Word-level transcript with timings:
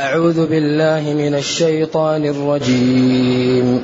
أعوذ 0.00 0.46
بالله 0.46 1.14
من 1.14 1.34
الشيطان 1.34 2.24
الرجيم. 2.24 3.82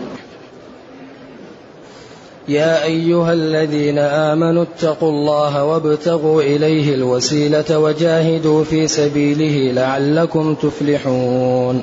يا 2.48 2.84
أيها 2.84 3.32
الذين 3.32 3.98
آمنوا 3.98 4.62
اتقوا 4.62 5.10
الله 5.10 5.64
وابتغوا 5.64 6.42
إليه 6.42 6.94
الوسيلة 6.94 7.78
وجاهدوا 7.78 8.64
في 8.64 8.88
سبيله 8.88 9.72
لعلكم 9.72 10.54
تفلحون. 10.54 11.82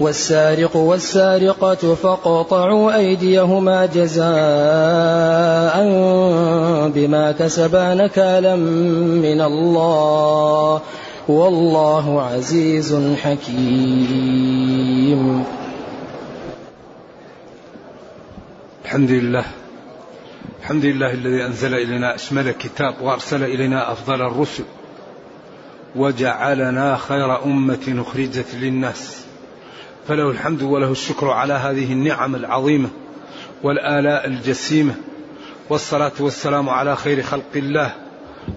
والسارق 0.00 0.76
والسارقة 0.76 1.94
فاقطعوا 1.94 2.96
أيديهما 2.96 3.86
جزاء 3.86 4.24
بما 6.88 7.32
كسبا 7.38 7.94
نكالا 7.94 8.56
من 8.56 9.40
الله. 9.40 10.80
والله 11.28 12.22
عزيز 12.22 13.16
حكيم. 13.22 14.64
الحمد 18.84 19.10
لله. 19.10 19.44
الحمد 20.60 20.84
لله 20.84 21.12
الذي 21.12 21.46
أنزل 21.46 21.74
إلينا 21.74 22.14
أشمل 22.14 22.50
كتاب 22.50 22.94
وأرسل 23.02 23.44
إلينا 23.44 23.92
أفضل 23.92 24.22
الرسل. 24.22 24.64
وجعلنا 25.96 26.96
خير 26.96 27.44
أمة 27.44 28.04
أخرجت 28.08 28.54
للناس. 28.54 29.29
فله 30.08 30.30
الحمد 30.30 30.62
وله 30.62 30.92
الشكر 30.92 31.30
على 31.30 31.52
هذه 31.52 31.92
النعم 31.92 32.34
العظيمة 32.34 32.88
والآلاء 33.62 34.26
الجسيمة 34.26 34.94
والصلاة 35.70 36.12
والسلام 36.20 36.68
على 36.68 36.96
خير 36.96 37.22
خلق 37.22 37.56
الله 37.56 37.94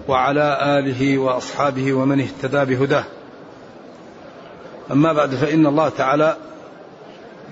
وعلى 0.08 0.78
آله 0.78 1.18
وأصحابه 1.18 1.92
ومن 1.92 2.20
اهتدى 2.20 2.74
بهداه. 2.74 3.04
أما 4.90 5.12
بعد 5.12 5.34
فإن 5.34 5.66
الله 5.66 5.88
تعالى 5.88 6.36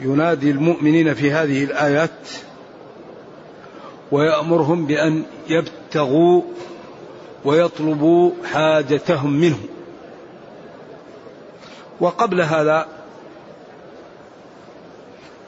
ينادي 0.00 0.50
المؤمنين 0.50 1.14
في 1.14 1.32
هذه 1.32 1.64
الآيات 1.64 2.28
ويأمرهم 4.12 4.86
بأن 4.86 5.22
يبتغوا 5.48 6.42
ويطلبوا 7.44 8.32
حاجتهم 8.52 9.32
منه. 9.32 9.58
وقبل 12.00 12.40
هذا 12.40 12.86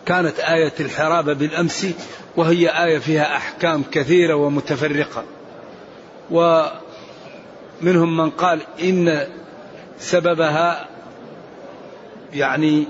كانت 0.07 0.39
آية 0.39 0.73
الحرابة 0.81 1.33
بالأمس 1.33 1.87
وهي 2.37 2.85
آية 2.85 2.99
فيها 2.99 3.37
أحكام 3.37 3.83
كثيرة 3.93 4.35
ومتفرقة. 4.35 5.25
ومنهم 6.31 8.17
من 8.17 8.31
قال 8.31 8.61
إن 8.83 9.27
سببها 9.99 10.89
يعني 12.33 12.87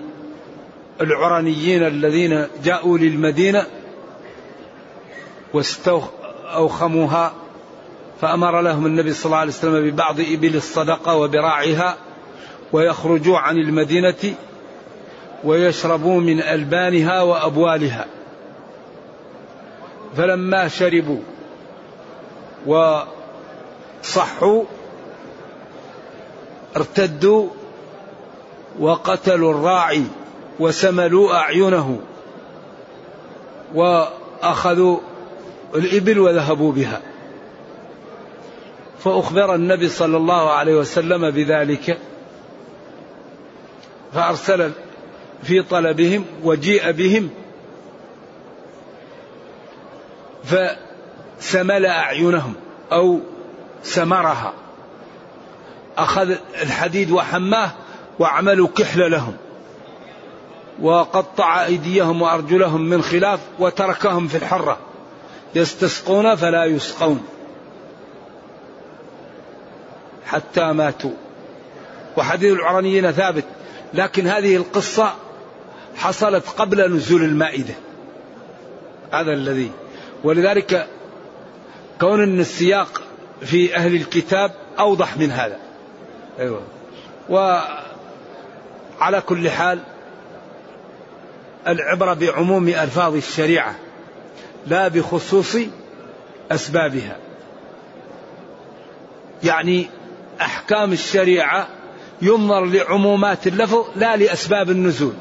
العرنيين 1.00 1.86
الذين 1.86 2.46
جاءوا 2.64 2.98
للمدينة 2.98 3.66
واستوخموها 5.54 7.32
فأمر 8.20 8.60
لهم 8.60 8.86
النبي 8.86 9.12
صلى 9.12 9.26
الله 9.26 9.36
عليه 9.36 9.52
وسلم 9.52 9.90
ببعض 9.90 10.20
إبل 10.20 10.56
الصدقة 10.56 11.16
وبراعها 11.16 11.96
ويخرجوا 12.72 13.38
عن 13.38 13.56
المدينة 13.56 14.34
ويشربوا 15.44 16.20
من 16.20 16.42
ألبانها 16.42 17.22
وأبوالها. 17.22 18.06
فلما 20.16 20.68
شربوا 20.68 21.20
وصحوا 22.66 24.64
ارتدوا 26.76 27.48
وقتلوا 28.78 29.50
الراعي 29.50 30.04
وسملوا 30.60 31.34
أعينه 31.34 32.00
وأخذوا 33.74 34.98
الإبل 35.74 36.18
وذهبوا 36.18 36.72
بها. 36.72 37.00
فأخبر 39.04 39.54
النبي 39.54 39.88
صلى 39.88 40.16
الله 40.16 40.50
عليه 40.50 40.74
وسلم 40.74 41.30
بذلك 41.30 41.98
فأرسل 44.14 44.70
في 45.44 45.62
طلبهم 45.62 46.24
وجيء 46.42 46.90
بهم. 46.90 47.30
فسمل 50.44 51.86
أعينهم 51.86 52.54
أو 52.92 53.20
سمرها. 53.82 54.52
أخذ 55.96 56.34
الحديد 56.62 57.10
وحماه 57.10 57.70
وعملوا 58.18 58.68
كحل 58.76 59.10
لهم. 59.10 59.36
وقطع 60.82 61.64
أيديهم 61.64 62.22
وأرجلهم 62.22 62.80
من 62.80 63.02
خلاف 63.02 63.40
وتركهم 63.58 64.28
في 64.28 64.36
الحرة. 64.36 64.78
يستسقون 65.54 66.34
فلا 66.34 66.64
يسقون. 66.64 67.26
حتى 70.26 70.72
ماتوا. 70.72 71.14
وحديث 72.16 72.52
العرانيين 72.52 73.12
ثابت. 73.12 73.44
لكن 73.94 74.26
هذه 74.26 74.56
القصة 74.56 75.12
حصلت 75.96 76.48
قبل 76.48 76.96
نزول 76.96 77.22
المائدة. 77.22 77.74
هذا 79.12 79.32
الذي. 79.32 79.70
ولذلك 80.24 80.88
كون 82.00 82.22
إن 82.22 82.40
السياق 82.40 83.02
في 83.40 83.76
أهل 83.76 83.94
الكتاب 83.94 84.52
أوضح 84.78 85.16
من 85.16 85.30
هذا. 85.30 85.58
أيوه. 86.38 86.62
وعلى 87.28 89.20
كل 89.26 89.50
حال 89.50 89.78
العبرة 91.68 92.14
بعموم 92.14 92.68
ألفاظ 92.68 93.14
الشريعة 93.16 93.74
لا 94.66 94.88
بخصوص 94.88 95.56
أسبابها. 96.50 97.16
يعني 99.44 99.86
أحكام 100.40 100.92
الشريعة 100.92 101.68
ينظر 102.22 102.64
لعمومات 102.64 103.46
اللفظ 103.46 103.84
لا 103.96 104.16
لأسباب 104.16 104.70
النزول. 104.70 105.14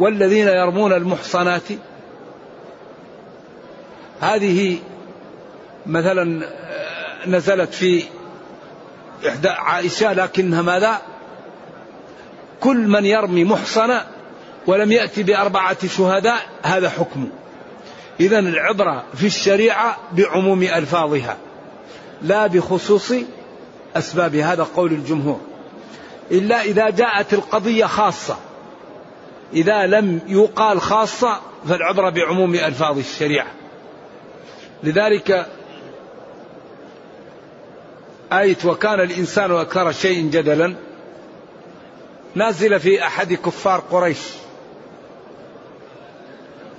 والذين 0.00 0.48
يرمون 0.48 0.92
المحصنات. 0.92 1.62
هذه 4.20 4.78
مثلا 5.86 6.46
نزلت 7.26 7.74
في 7.74 8.04
إحدى 9.28 9.48
عائشة 9.48 10.12
لكنها 10.12 10.62
ماذا؟ 10.62 11.00
كل 12.60 12.76
من 12.76 13.06
يرمي 13.06 13.44
محصنة 13.44 14.06
ولم 14.66 14.92
يأتي 14.92 15.22
بأربعة 15.22 15.86
شهداء 15.86 16.40
هذا 16.62 16.88
حكمه 16.88 17.28
إذا 18.20 18.38
العبرة 18.38 19.04
في 19.14 19.26
الشريعة 19.26 19.96
بعموم 20.12 20.62
ألفاظها 20.62 21.36
لا 22.22 22.46
بخصوص 22.46 23.12
أسباب 23.96 24.34
هذا 24.34 24.62
قول 24.76 24.92
الجمهور. 24.92 25.40
إلا 26.30 26.62
إذا 26.62 26.90
جاءت 26.90 27.34
القضية 27.34 27.86
خاصة. 27.86 28.36
إذا 29.52 29.86
لم 29.86 30.20
يقال 30.26 30.80
خاصة 30.80 31.40
فالعبرة 31.68 32.10
بعموم 32.10 32.54
ألفاظ 32.54 32.98
الشريعة. 32.98 33.46
لذلك 34.82 35.46
آية 38.32 38.56
وكان 38.64 39.00
الإنسان 39.00 39.52
أكثر 39.52 39.92
شيء 39.92 40.30
جدلا 40.30 40.74
نازلة 42.34 42.78
في 42.78 43.02
أحد 43.02 43.32
كفار 43.32 43.80
قريش. 43.90 44.18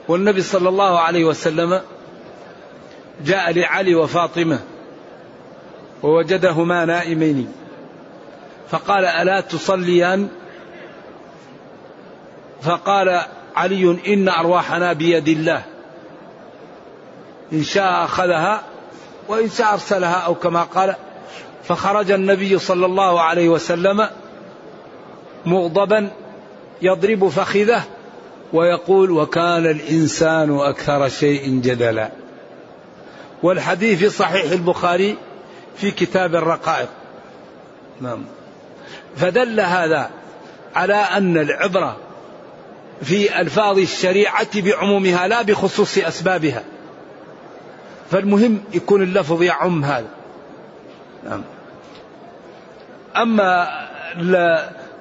والنبي 0.07 0.41
صلى 0.41 0.69
الله 0.69 0.99
عليه 0.99 1.25
وسلم 1.25 1.81
جاء 3.25 3.51
لعلي 3.51 3.95
وفاطمة 3.95 4.59
ووجدهما 6.03 6.85
نائمين. 6.85 7.53
فقال 8.69 9.05
ألا 9.05 9.41
تصليان؟ 9.41 10.29
فقال 12.61 13.21
علي 13.55 13.97
إن 14.07 14.29
أرواحنا 14.29 14.93
بيد 14.93 15.27
الله. 15.27 15.61
إن 17.53 17.63
شاء 17.63 18.05
أخذها 18.05 18.61
وإن 19.27 19.49
شاء 19.49 19.73
أرسلها 19.73 20.15
أو 20.15 20.35
كما 20.35 20.63
قال. 20.63 20.95
فخرج 21.63 22.11
النبي 22.11 22.59
صلى 22.59 22.85
الله 22.85 23.21
عليه 23.21 23.49
وسلم 23.49 24.07
مغضبا 25.45 26.09
يضرب 26.81 27.29
فخذه 27.29 27.83
ويقول 28.53 29.11
وكان 29.11 29.65
الإنسان 29.65 30.59
أكثر 30.59 31.09
شيء 31.09 31.61
جدلا. 31.61 32.11
والحديث 33.43 33.99
في 33.99 34.09
صحيح 34.09 34.51
البخاري 34.51 35.17
في 35.75 35.91
كتاب 35.91 36.35
الرقائق. 36.35 36.89
نعم. 38.01 38.25
فدل 39.15 39.59
هذا 39.59 40.09
على 40.75 40.95
أن 40.95 41.37
العبرة 41.37 41.97
في 43.01 43.41
ألفاظ 43.41 43.79
الشريعة 43.79 44.61
بعمومها 44.61 45.27
لا 45.27 45.41
بخصوص 45.41 45.97
أسبابها. 45.97 46.63
فالمهم 48.11 48.63
يكون 48.73 49.03
اللفظ 49.03 49.41
يعم 49.41 49.85
هذا. 49.85 50.07
نعم. 51.23 51.43
أما 53.15 53.67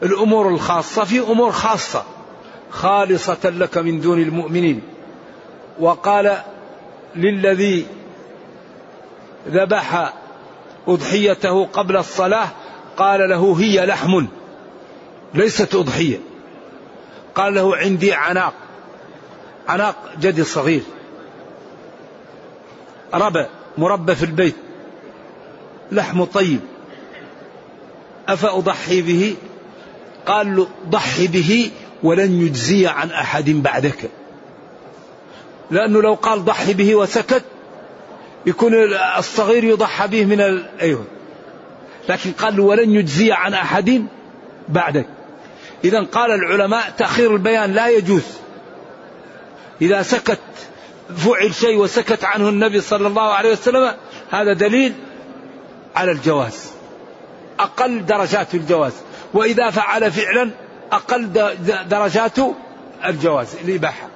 الأمور 0.02 0.48
الخاصة 0.48 1.04
في 1.04 1.20
أمور 1.20 1.52
خاصة 1.52 2.04
خالصة 2.70 3.50
لك 3.50 3.78
من 3.78 4.00
دون 4.00 4.22
المؤمنين. 4.22 4.82
وقال 5.80 6.36
للذي 7.16 7.86
ذبح 9.48 10.12
أضحيته 10.88 11.66
قبل 11.66 11.96
الصلاة 11.96 12.48
قال 12.96 13.30
له 13.30 13.56
هي 13.60 13.86
لحم 13.86 14.26
ليست 15.34 15.74
أضحية. 15.74 16.29
قال 17.34 17.54
له 17.54 17.76
عندي 17.76 18.12
عناق 18.12 18.54
عناق 19.68 19.96
جدي 20.20 20.44
صغير 20.44 20.82
ربى 23.14 23.46
مربى 23.78 24.14
في 24.14 24.22
البيت. 24.22 24.56
لحم 25.92 26.24
طيب. 26.24 26.60
أفأضحي 28.28 29.02
به؟ 29.02 29.36
قال 30.26 30.56
له 30.56 30.68
ضحي 30.88 31.26
به 31.26 31.70
ولن 32.02 32.46
يجزي 32.46 32.86
عن 32.86 33.10
أحد 33.10 33.50
بعدك. 33.50 34.10
لأنه 35.70 36.02
لو 36.02 36.14
قال 36.14 36.44
ضحي 36.44 36.74
به 36.74 36.94
وسكت 36.94 37.44
يكون 38.46 38.74
الصغير 39.18 39.64
يضحى 39.64 40.08
به 40.08 40.24
من. 40.24 40.40
أيوه. 40.80 41.04
لكن 42.08 42.32
قال 42.32 42.60
ولن 42.60 42.90
يجزي 42.90 43.32
عن 43.32 43.54
أحد 43.54 44.06
بعدك. 44.68 45.06
إذا 45.84 46.00
قال 46.00 46.30
العلماء 46.30 46.90
تأخير 46.98 47.32
البيان 47.34 47.72
لا 47.72 47.88
يجوز. 47.88 48.22
إذا 49.82 50.02
سكت 50.02 50.40
فعل 51.16 51.54
شيء 51.54 51.76
وسكت 51.76 52.24
عنه 52.24 52.48
النبي 52.48 52.80
صلى 52.80 53.06
الله 53.06 53.32
عليه 53.32 53.52
وسلم 53.52 53.94
هذا 54.30 54.52
دليل 54.52 54.94
على 55.96 56.10
الجواز. 56.10 56.70
أقل 57.58 58.06
درجات 58.06 58.54
الجواز. 58.54 58.92
وإذا 59.34 59.70
فعل 59.70 60.12
فعلا 60.12 60.50
أقل 60.92 61.32
درجات 61.88 62.38
الجواز 63.06 63.56
الإباحة 63.64 64.08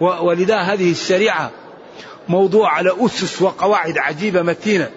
ولذا 0.00 0.56
هذه 0.56 0.90
الشريعة 0.90 1.50
موضوع 2.28 2.72
على 2.72 2.92
أسس 2.98 3.42
وقواعد 3.42 3.98
عجيبة 3.98 4.42
متينة 4.42 4.90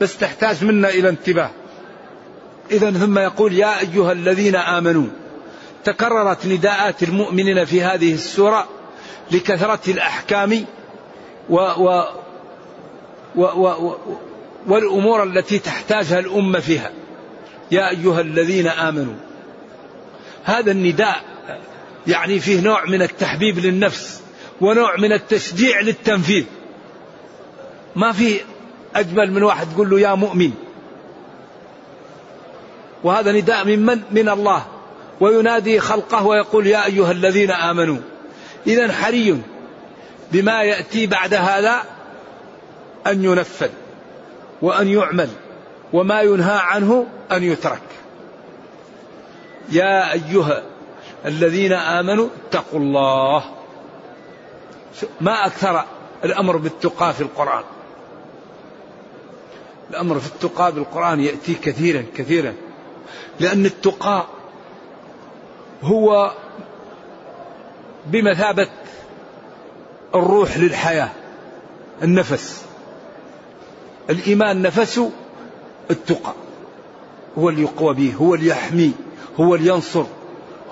بس 0.00 0.18
تحتاج 0.18 0.64
منا 0.64 0.88
إلى 0.88 1.08
انتباه. 1.08 1.50
إذا 2.70 2.90
ثم 2.90 3.18
يقول 3.18 3.52
يا 3.52 3.80
أيها 3.80 4.12
الذين 4.12 4.56
آمنوا 4.56 5.06
تكررت 5.84 6.46
نداءات 6.46 7.02
المؤمنين 7.02 7.64
في 7.64 7.82
هذه 7.82 8.14
السورة 8.14 8.68
لكثرة 9.30 9.90
الأحكام 9.90 10.64
و 11.50 11.56
و 11.56 12.04
و 13.36 13.42
و 13.42 13.96
والأمور 14.66 15.22
التي 15.22 15.58
تحتاجها 15.58 16.18
الأمة 16.18 16.60
فيها. 16.60 16.90
يا 17.70 17.90
أيها 17.90 18.20
الذين 18.20 18.66
آمنوا. 18.66 19.14
هذا 20.44 20.70
النداء 20.70 21.24
يعني 22.06 22.40
فيه 22.40 22.60
نوع 22.60 22.84
من 22.84 23.02
التحبيب 23.02 23.58
للنفس 23.58 24.22
ونوع 24.60 24.96
من 24.96 25.12
التشجيع 25.12 25.80
للتنفيذ. 25.80 26.44
ما 27.96 28.12
في 28.12 28.40
أجمل 28.94 29.32
من 29.32 29.42
واحد 29.42 29.72
تقول 29.74 29.90
له 29.90 30.00
يا 30.00 30.14
مؤمن. 30.14 30.52
وهذا 33.04 33.32
نداء 33.32 33.64
من 33.64 33.86
من؟ 33.86 34.02
من 34.10 34.28
الله. 34.28 34.66
وينادي 35.20 35.80
خلقه 35.80 36.26
ويقول 36.26 36.66
يا 36.66 36.86
أيها 36.86 37.12
الذين 37.12 37.50
آمنوا 37.50 37.96
إذا 38.66 38.92
حري 38.92 39.42
بما 40.32 40.62
يأتي 40.62 41.06
بعد 41.06 41.34
هذا 41.34 41.82
أن 43.06 43.24
ينفذ 43.24 43.70
وأن 44.62 44.88
يعمل 44.88 45.28
وما 45.92 46.20
ينهى 46.20 46.58
عنه 46.58 47.06
أن 47.32 47.42
يترك. 47.42 47.82
يا 49.72 50.12
أيها 50.12 50.62
الذين 51.26 51.72
آمنوا 51.72 52.28
اتقوا 52.48 52.80
الله. 52.80 53.44
ما 55.20 55.46
أكثر 55.46 55.84
الأمر 56.24 56.56
بالتقى 56.56 57.14
في 57.14 57.20
القرآن. 57.20 57.64
الأمر 59.90 60.18
في 60.18 60.26
التقى 60.26 60.72
بالقرآن 60.72 61.20
يأتي 61.20 61.54
كثيرا 61.54 62.04
كثيرا. 62.16 62.54
لأن 63.40 63.66
التقى 63.66 64.26
هو 65.82 66.32
بمثابة 68.06 68.68
الروح 70.14 70.58
للحياة 70.58 71.10
النفس. 72.02 72.64
الإيمان 74.10 74.62
نفسه 74.62 75.10
التقى. 75.90 76.32
هو 77.38 77.48
اللي 77.48 77.62
يقوى 77.62 77.94
به 77.94 78.14
هو 78.20 78.34
اللي 78.34 78.46
يحمي 78.48 78.92
هو 79.40 79.54
اللي 79.54 79.68
ينصر 79.68 80.04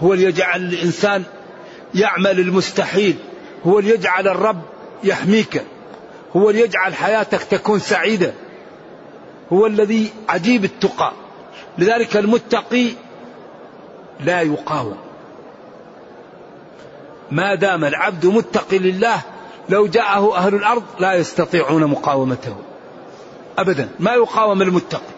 هو 0.01 0.13
اللي 0.13 0.25
يجعل 0.25 0.63
الإنسان 0.63 1.23
يعمل 1.95 2.41
المستحيل 2.41 3.17
هو 3.67 3.79
اللي 3.79 3.91
يجعل 3.91 4.29
الرب 4.29 4.63
يحميك 5.05 5.63
هو 6.37 6.51
اللي 6.51 6.61
يجعل 6.61 6.95
حياتك 6.95 7.43
تكون 7.43 7.79
سعيدة. 7.79 8.35
هو 9.53 9.67
الذي 9.67 10.11
عجيب 10.29 10.65
التقى. 10.65 11.13
لذلك 11.79 12.17
المتقي 12.17 12.93
لا 14.21 14.41
يقاوم. 14.41 14.97
ما 17.31 17.55
دام 17.55 17.85
العبد 17.85 18.27
متقي 18.27 18.79
لله 18.79 19.21
لو 19.69 19.87
جاءه 19.87 20.37
أهل 20.37 20.55
الأرض 20.55 20.83
لا 20.99 21.15
يستطيعون 21.15 21.85
مقاومته. 21.85 22.57
أبدا 23.59 23.89
ما 23.99 24.13
يقاوم 24.13 24.63
المتقي. 24.63 25.17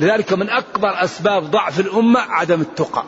لذلك 0.00 0.32
من 0.32 0.50
أكبر 0.50 1.04
أسباب 1.04 1.50
ضعف 1.50 1.80
الأمة 1.80 2.20
عدم 2.20 2.60
التقى. 2.60 3.04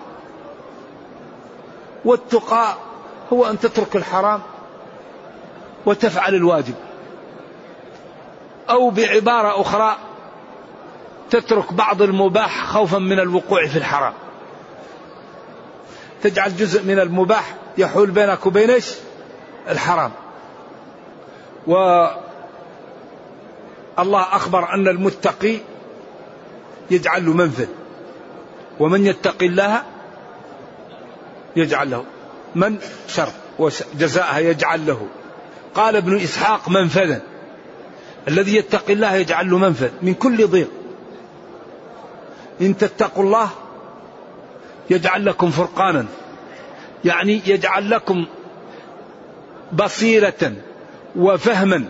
والتقى 2.04 2.74
هو 3.32 3.46
أن 3.46 3.58
تترك 3.58 3.96
الحرام 3.96 4.40
وتفعل 5.86 6.34
الواجب. 6.34 6.74
أو 8.70 8.90
بعبارة 8.90 9.60
أخرى 9.60 9.96
تترك 11.30 11.72
بعض 11.72 12.02
المباح 12.02 12.66
خوفا 12.66 12.98
من 12.98 13.20
الوقوع 13.20 13.66
في 13.66 13.76
الحرام 13.76 14.12
تجعل 16.24 16.56
جزء 16.56 16.82
من 16.82 16.98
المباح 16.98 17.54
يحول 17.78 18.10
بينك 18.10 18.46
وبين؟ 18.46 18.80
الحرام. 19.68 20.10
و 21.66 21.74
الله 23.98 24.20
أخبر 24.20 24.74
أن 24.74 24.88
المتقي 24.88 25.58
يجعل 26.90 27.26
له 27.26 27.32
منفذ 27.32 27.66
ومن 28.80 29.06
يتقي 29.06 29.46
الله 29.46 29.82
يجعل 31.56 31.90
له. 31.90 32.04
من 32.54 32.78
شر 33.08 33.28
وجزاءها 33.58 34.38
يجعل 34.38 34.86
له. 34.86 35.06
قال 35.74 35.96
ابن 35.96 36.16
إسحاق 36.16 36.68
منفذا. 36.68 37.22
الذي 38.28 38.56
يتقي 38.56 38.92
الله 38.92 39.14
يجعل 39.14 39.50
له 39.50 39.58
منفذ 39.58 39.90
من 40.02 40.14
كل 40.14 40.46
ضيق. 40.46 40.70
إن 42.60 42.76
تتقوا 42.76 43.24
الله 43.24 43.50
يجعل 44.90 45.26
لكم 45.26 45.50
فرقانا. 45.50 46.06
يعني 47.04 47.42
يجعل 47.46 47.90
لكم 47.90 48.26
بصيرة 49.72 50.52
وفهما 51.16 51.84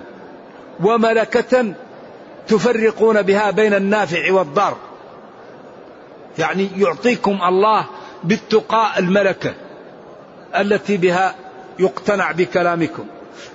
وملكة 0.81 1.75
تفرقون 2.49 3.23
بها 3.23 3.51
بين 3.51 3.75
النافع 3.75 4.33
والضار. 4.33 4.77
يعني 6.39 6.69
يعطيكم 6.77 7.39
الله 7.43 7.87
بالتقاء 8.25 8.99
الملكة 8.99 9.55
التي 10.57 10.97
بها 10.97 11.35
يقتنع 11.79 12.33
بكلامكم 12.33 13.07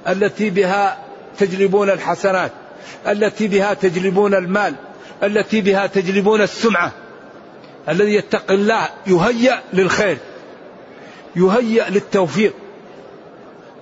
التي 0.07 0.49
بها 0.49 0.97
تجلبون 1.37 1.89
الحسنات 1.89 2.51
التي 3.07 3.47
بها 3.47 3.73
تجلبون 3.73 4.35
المال 4.35 4.75
التي 5.23 5.61
بها 5.61 5.87
تجلبون 5.87 6.41
السمعة. 6.41 6.91
الذي 7.89 8.13
يتقي 8.13 8.53
الله 8.53 8.89
يهيأ 9.07 9.59
للخير 9.73 10.17
يهيأ 11.35 11.89
للتوفيق. 11.89 12.53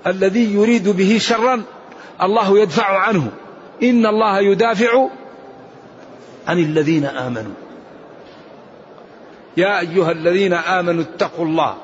الذي 0.08 0.54
يريد 0.54 0.90
به 0.90 1.18
شرا 1.18 1.64
الله 2.22 2.60
يدفع 2.60 3.00
عنه. 3.00 3.32
إن 3.84 4.06
الله 4.06 4.40
يدافع 4.40 5.08
عن 6.48 6.60
الذين 6.60 7.06
آمنوا. 7.06 7.54
يا 9.58 9.80
أيها 9.80 10.12
الذين 10.12 10.54
آمنوا 10.54 11.04
اتقوا 11.04 11.46
الله 11.46 11.78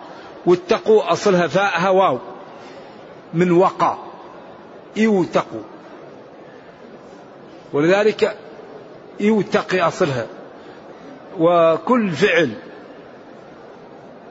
واتقوا 0.45 1.11
أصلها 1.11 1.47
فاءها 1.47 1.89
واو. 1.89 2.19
من 3.33 3.51
وقى 3.51 3.97
يوتقوا 4.95 5.61
ولذلك 7.73 8.37
يوتقي 9.19 9.81
أصلها. 9.81 10.27
وكل 11.39 12.11
فعل 12.11 12.53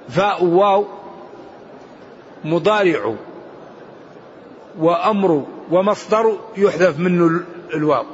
فاء 0.09 0.45
واو 0.45 0.87
مضارع 2.45 3.15
وأمر 4.79 5.47
ومصدر 5.71 6.39
يحذف 6.57 6.99
منه 6.99 7.41
الواو. 7.75 8.05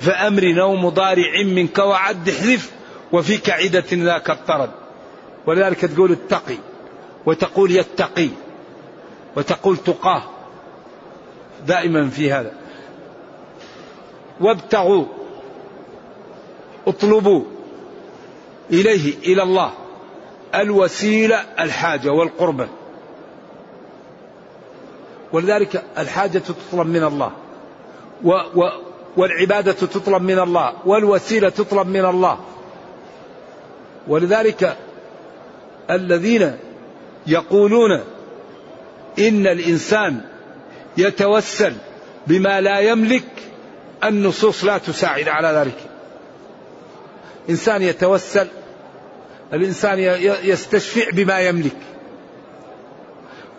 فأمر 0.00 0.62
أو 0.62 0.76
مضارع 0.76 1.42
منك 1.42 1.78
وعد 1.78 2.28
احذف 2.28 2.72
وفي 3.12 3.38
كعدة 3.38 3.84
ذاك 3.92 4.30
الطرد. 4.30 4.70
ولذلك 5.46 5.80
تقول 5.80 6.12
اتقي 6.12 6.58
وتقول 7.26 7.70
يتقي 7.70 8.28
وتقول 9.36 9.76
تقاه. 9.76 10.22
دائما 11.66 12.08
في 12.08 12.32
هذا. 12.32 12.65
وابتغوا 14.40 15.04
اطلبوا 16.86 17.44
إليه 18.70 19.14
إلى 19.18 19.42
الله 19.42 19.72
الوسيلة 20.54 21.36
الحاجة 21.60 22.12
والقربة. 22.12 22.68
ولذلك 25.32 25.84
الحاجة 25.98 26.38
تطلب 26.38 26.86
من 26.86 27.04
الله 27.04 27.32
و 28.24 28.30
و 28.30 28.70
والعبادة 29.16 29.72
تطلب 29.72 30.22
من 30.22 30.38
الله 30.38 30.72
والوسيلة 30.86 31.48
تطلب 31.48 31.86
من 31.86 32.04
الله. 32.04 32.38
ولذلك 34.08 34.76
الذين 35.90 36.56
يقولون 37.26 38.00
إن 39.18 39.46
الإنسان 39.46 40.20
يتوسل 40.96 41.74
بما 42.26 42.60
لا 42.60 42.80
يملك 42.80 43.24
النصوص 44.04 44.64
لا 44.64 44.78
تساعد 44.78 45.28
على 45.28 45.48
ذلك. 45.48 45.78
إنسان 47.50 47.82
يتوسل 47.82 48.46
الإنسان 49.52 49.98
يستشفع 50.44 51.10
بما 51.10 51.40
يملك. 51.40 51.76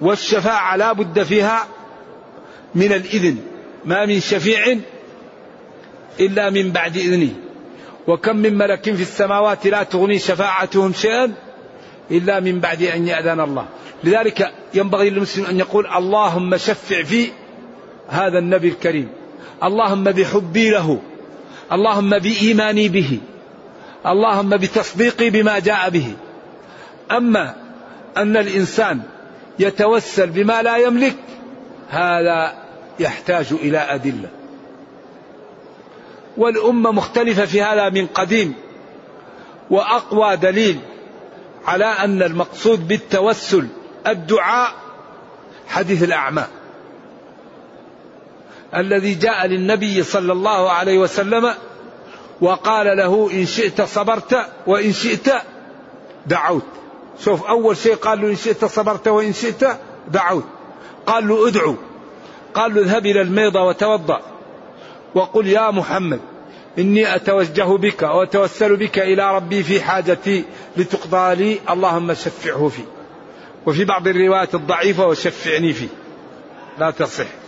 والشفاعة 0.01 0.75
لا 0.75 0.93
بد 0.93 1.23
فيها 1.23 1.67
من 2.75 2.93
الإذن 2.93 3.37
ما 3.85 4.05
من 4.05 4.19
شفيع 4.19 4.77
إلا 6.19 6.49
من 6.49 6.71
بعد 6.71 6.97
إذنه. 6.97 7.33
وكم 8.07 8.35
من 8.35 8.57
ملك 8.57 8.83
في 8.83 9.01
السماوات 9.01 9.67
لا 9.67 9.83
تغني 9.83 10.19
شفاعتهم 10.19 10.93
شيئا 10.93 11.33
إلا 12.11 12.39
من 12.39 12.59
بعد 12.59 12.83
أن 12.83 13.07
يأذن 13.07 13.39
الله. 13.39 13.65
لذلك 14.03 14.51
ينبغي 14.73 15.09
للمسلم 15.09 15.45
أن 15.45 15.59
يقول 15.59 15.87
اللهم 15.87 16.57
شفع 16.57 17.03
في 17.03 17.27
هذا 18.07 18.39
النبي 18.39 18.67
الكريم. 18.67 19.09
اللهم 19.63 20.03
بحبي 20.03 20.69
له. 20.69 21.01
اللهم 21.71 22.19
بإيماني 22.19 22.89
به. 22.89 23.19
اللهم 24.05 24.49
بتصديقي 24.49 25.29
بما 25.29 25.59
جاء 25.59 25.89
به. 25.89 26.13
أما 27.11 27.55
أن 28.17 28.37
الإنسان 28.37 29.01
يتوسل 29.59 30.29
بما 30.29 30.61
لا 30.61 30.77
يملك 30.77 31.15
هذا 31.89 32.53
يحتاج 32.99 33.47
إلى 33.51 33.77
أدلة. 33.77 34.29
والأمة 36.37 36.91
مختلفة 36.91 37.45
في 37.45 37.61
هذا 37.61 37.89
من 37.89 38.07
قديم 38.07 38.53
وأقوى 39.69 40.35
دليل 40.35 40.79
على 41.65 41.85
أن 41.85 42.23
المقصود 42.23 42.87
بالتوسل 42.87 43.67
الدعاء 44.07 44.73
حديث 45.67 46.03
الأعمى. 46.03 46.43
الذي 48.75 49.13
جاء 49.13 49.47
للنبي 49.47 50.03
صلى 50.03 50.33
الله 50.33 50.71
عليه 50.71 50.97
وسلم 50.97 51.53
وقال 52.41 52.97
له 52.97 53.29
إن 53.33 53.45
شئت 53.45 53.81
صبرت 53.81 54.37
وإن 54.67 54.93
شئت 54.93 55.29
دعوت. 56.25 56.65
شوف 57.19 57.43
أول 57.43 57.77
شيء 57.77 57.95
قال 57.95 58.21
له 58.21 58.27
إن 58.27 58.35
شئت 58.35 58.65
صبرت 58.65 59.07
وإن 59.07 59.33
شئت 59.33 59.67
دعوت. 60.07 60.45
قال 61.05 61.27
له 61.27 61.47
ادعو. 61.47 61.75
قال 62.53 62.75
له 62.75 62.81
اذهب 62.81 63.05
إلى 63.05 63.21
الميضة 63.21 63.63
وتوضأ. 63.63 64.21
وقل 65.15 65.47
يا 65.47 65.71
محمد 65.71 66.19
إني 66.79 67.15
أتوجه 67.15 67.77
بك 67.77 68.01
وأتوسل 68.01 68.75
بك 68.75 68.99
إلى 68.99 69.35
ربي 69.35 69.63
في 69.63 69.81
حاجتي 69.81 70.43
لتقضى 70.77 71.35
لي. 71.35 71.59
اللهم 71.69 72.13
شفعه 72.13 72.67
فيه 72.67 72.85
وفي 73.65 73.85
بعض 73.85 74.07
الروايات 74.07 74.55
الضعيفة 74.55 75.07
وشفعني 75.07 75.73
فيه 75.73 75.87
لا 76.79 76.91
تصح. 76.91 77.46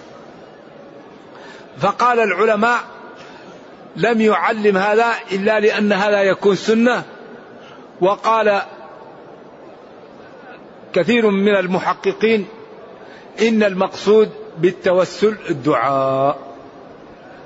فقال 1.82 2.20
العلماء 2.20 2.80
لم 3.96 4.22
يعلم 4.22 4.78
هذا 4.78 5.14
إلا 5.32 5.60
لأن 5.60 5.94
هذا 5.94 6.22
يكون 6.22 6.56
سنة 6.56 7.04
وقال 8.02 8.62
كثير 10.94 11.30
من 11.30 11.56
المحققين 11.56 12.48
إن 13.42 13.64
المقصود 13.64 14.30
بالتوسل 14.58 15.38
الدعاء. 15.50 16.40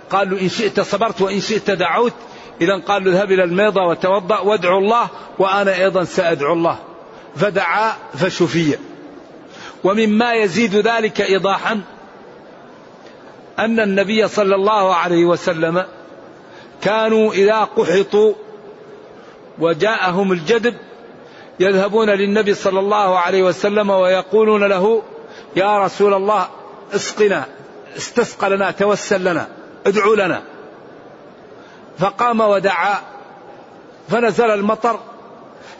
قالوا 0.09 0.39
إن 0.39 0.49
شئت 0.49 0.79
صبرت 0.79 1.21
وإن 1.21 1.39
شئت 1.39 1.71
دعوت 1.71 2.13
إذا 2.61 2.77
قال 2.77 3.03
له 3.03 3.11
اذهب 3.11 3.31
إلى 3.31 3.43
الميضة 3.43 3.81
وتوضأ 3.81 4.39
وادعو 4.39 4.77
الله 4.77 5.07
وأنا 5.39 5.75
أيضا 5.75 6.03
سأدعو 6.03 6.53
الله. 6.53 6.79
فدعا 7.35 7.93
فشفي. 8.13 8.77
ومما 9.83 10.33
يزيد 10.33 10.75
ذلك 10.75 11.21
إيضاحا 11.21 11.81
أن 13.59 13.79
النبي 13.79 14.27
صلى 14.27 14.55
الله 14.55 14.95
عليه 14.95 15.25
وسلم 15.25 15.85
كانوا 16.81 17.33
إذا 17.33 17.59
قحطوا 17.63 18.33
وجاءهم 19.59 20.31
الجدب 20.31 20.75
يذهبون 21.59 22.09
للنبي 22.09 22.53
صلى 22.53 22.79
الله 22.79 23.19
عليه 23.19 23.43
وسلم 23.43 23.89
ويقولون 23.89 24.63
له 24.63 25.03
يا 25.55 25.79
رسول 25.79 26.13
الله 26.13 26.47
اسقنا 26.95 27.45
استسقى 27.97 28.49
لنا 28.49 28.71
توسل 28.71 29.23
لنا 29.23 29.47
ادعو 29.87 30.13
لنا. 30.13 30.41
فقام 31.97 32.41
ودعا 32.41 32.95
فنزل 34.09 34.51
المطر 34.51 34.99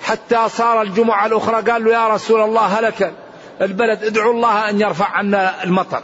حتى 0.01 0.49
صار 0.49 0.81
الجمعة 0.81 1.25
الأخرى 1.25 1.71
قال 1.71 1.83
له 1.83 1.91
يا 1.91 2.07
رسول 2.07 2.41
الله 2.41 2.61
هلك 2.61 3.13
البلد 3.61 4.03
ادعو 4.03 4.31
الله 4.31 4.69
أن 4.69 4.81
يرفع 4.81 5.05
عنا 5.05 5.63
المطر. 5.63 6.01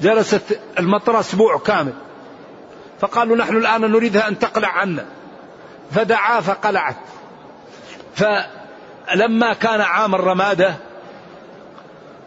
جلست 0.00 0.60
المطر 0.78 1.20
أسبوع 1.20 1.58
كامل. 1.58 1.92
فقالوا 3.00 3.36
نحن 3.36 3.56
الآن 3.56 3.80
نريدها 3.80 4.28
أن 4.28 4.38
تقلع 4.38 4.68
عنا. 4.68 5.06
فدعا 5.90 6.40
فقلعت. 6.40 6.96
فلما 8.14 9.52
كان 9.52 9.80
عام 9.80 10.14
الرمادة 10.14 10.74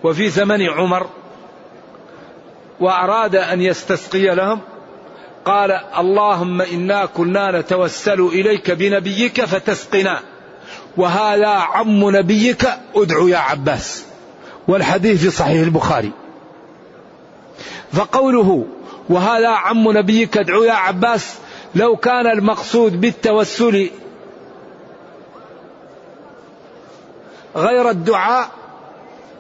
وفي 0.04 0.30
زمن 0.30 0.70
عمر 0.70 1.10
وأراد 2.80 3.36
أن 3.36 3.62
يستسقي 3.62 4.36
لهم 4.36 4.60
قال 5.46 5.72
اللهم 5.72 6.62
إنا 6.62 7.06
كنا 7.06 7.60
نتوسل 7.60 8.22
إليك 8.22 8.72
بنبيك 8.72 9.46
فتسقنا. 9.46 10.20
وهذا 10.98 11.48
عم 11.48 12.10
نبيك 12.18 12.70
ادعو 12.96 13.28
يا 13.28 13.38
عباس. 13.38 14.06
والحديث 14.68 15.22
في 15.22 15.30
صحيح 15.30 15.62
البخاري. 15.62 16.12
فقوله 17.94 18.66
وهذا 19.10 19.50
عم 19.50 19.98
نبيك 19.98 20.38
ادعو 20.38 20.64
يا 20.64 20.74
عباس 20.74 21.36
لو 21.76 21.96
كان 21.96 22.28
المقصود 22.28 23.02
بالتوسل 23.02 23.90
غير 27.56 27.90
الدعاء 27.90 28.50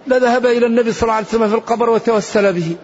لذهب 0.08 0.46
إلى 0.46 0.65
النبي 0.65 0.91
صلى 0.91 1.03
الله 1.03 1.13
عليه 1.13 1.27
وسلم 1.27 1.48
في 1.48 1.56
القبر 1.56 1.89
وتوسل 1.89 2.53
به. 2.53 2.75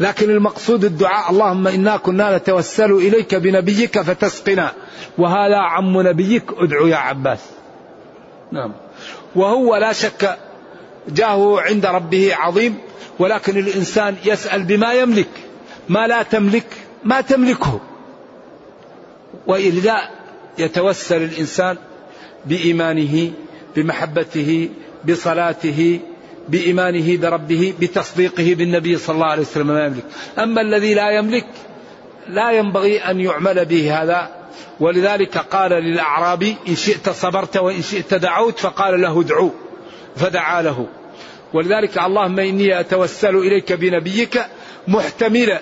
لكن 0.00 0.30
المقصود 0.30 0.84
الدعاء 0.84 1.30
اللهم 1.30 1.68
إنا 1.68 1.96
كنا 1.96 2.36
نتوسل 2.36 2.92
إليك 2.92 3.34
بنبيك 3.34 4.00
فتسقنا 4.00 4.72
وهذا 5.18 5.56
عم 5.56 6.00
نبيك 6.00 6.44
ادعو 6.58 6.86
يا 6.86 6.96
عباس. 6.96 7.38
نعم. 8.52 8.72
وهو 9.36 9.76
لا 9.76 9.92
شك 9.92 10.38
جاهه 11.08 11.60
عند 11.60 11.86
ربه 11.86 12.34
عظيم 12.34 12.78
ولكن 13.18 13.56
الإنسان 13.58 14.16
يسأل 14.24 14.62
بما 14.62 14.92
يملك 14.92 15.28
ما 15.88 16.06
لا 16.06 16.22
تملك 16.22 16.66
ما 17.04 17.20
تملكه. 17.20 17.80
وإذا 19.46 20.10
يتوسل 20.58 21.22
الإنسان 21.22 21.76
بإيمانه 22.46 23.32
بمحبته 23.76 24.68
بصلاته 25.08 26.00
بإيمانه 26.48 27.16
بربه 27.16 27.74
بتصديقه 27.80 28.54
بالنبي 28.54 28.96
صلى 28.96 29.14
الله 29.14 29.26
عليه 29.26 29.42
وسلم 29.42 29.66
ما 29.66 29.86
يملك. 29.86 30.04
أما 30.38 30.60
الذي 30.60 30.94
لا 30.94 31.10
يملك 31.10 31.46
لا 32.28 32.50
ينبغي 32.50 32.98
أن 32.98 33.20
يعمل 33.20 33.64
به 33.64 34.02
هذا. 34.02 34.30
ولذلك 34.80 35.38
قال 35.38 35.70
للأعرابي 35.70 36.56
إن 36.68 36.76
شئت 36.76 37.10
صبرت 37.10 37.56
وإن 37.56 37.82
شئت 37.82 38.14
دعوت 38.14 38.58
فقال 38.58 39.00
له 39.00 39.20
ادعو. 39.20 39.50
فدعا 40.16 40.62
له. 40.62 40.86
ولذلك 41.54 41.98
اللهم 41.98 42.38
إني 42.38 42.80
أتوسل 42.80 43.36
إليك 43.36 43.72
بنبيك 43.72 44.46
محتملة 44.88 45.60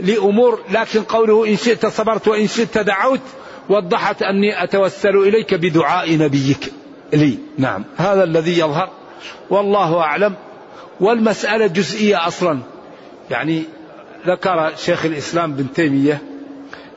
لأمور 0.00 0.60
لكن 0.70 1.02
قوله 1.02 1.46
إن 1.46 1.56
شئت 1.56 1.86
صبرت 1.86 2.28
وإن 2.28 2.46
شئت 2.46 2.78
دعوت 2.78 3.20
وضحت 3.68 4.22
أني 4.22 4.64
أتوسل 4.64 5.16
إليك 5.16 5.54
بدعاء 5.54 6.16
نبيك. 6.16 6.72
لي. 7.12 7.38
نعم. 7.58 7.84
هذا 7.96 8.24
الذي 8.24 8.58
يظهر. 8.58 8.90
والله 9.50 10.00
أعلم. 10.00 10.34
والمسألة 11.00 11.66
جزئية 11.66 12.26
أصلا. 12.26 12.58
يعني 13.30 13.62
ذكر 14.26 14.72
شيخ 14.76 15.04
الإسلام 15.04 15.52
بن 15.52 15.72
تيمية 15.72 16.22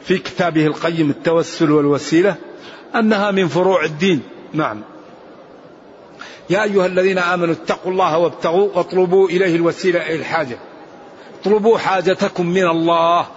في 0.05 0.17
كتابه 0.17 0.65
القيم 0.65 1.09
التوسل 1.09 1.71
والوسيلة 1.71 2.35
أنها 2.95 3.31
من 3.31 3.47
فروع 3.47 3.83
الدين. 3.83 4.21
نعم. 4.53 4.81
يا 6.49 6.63
أيها 6.63 6.85
الذين 6.85 7.17
آمنوا 7.17 7.53
اتقوا 7.53 7.91
الله 7.91 8.17
وابتغوا 8.17 8.69
واطلبوا 8.73 9.29
إليه 9.29 9.55
الوسيلة 9.55 10.15
الحاجة. 10.15 10.57
اطلبوا 11.41 11.77
حاجتكم 11.77 12.45
من 12.45 12.67
الله. 12.67 13.27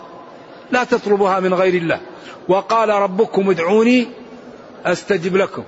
لا 0.71 0.85
تطلبوها 0.85 1.41
من 1.41 1.55
غير 1.55 1.75
الله. 1.75 2.01
وقال 2.49 2.89
ربكم 2.89 3.51
ادعوني 3.51 4.09
أستجب 4.85 5.37
لكم. 5.37 5.65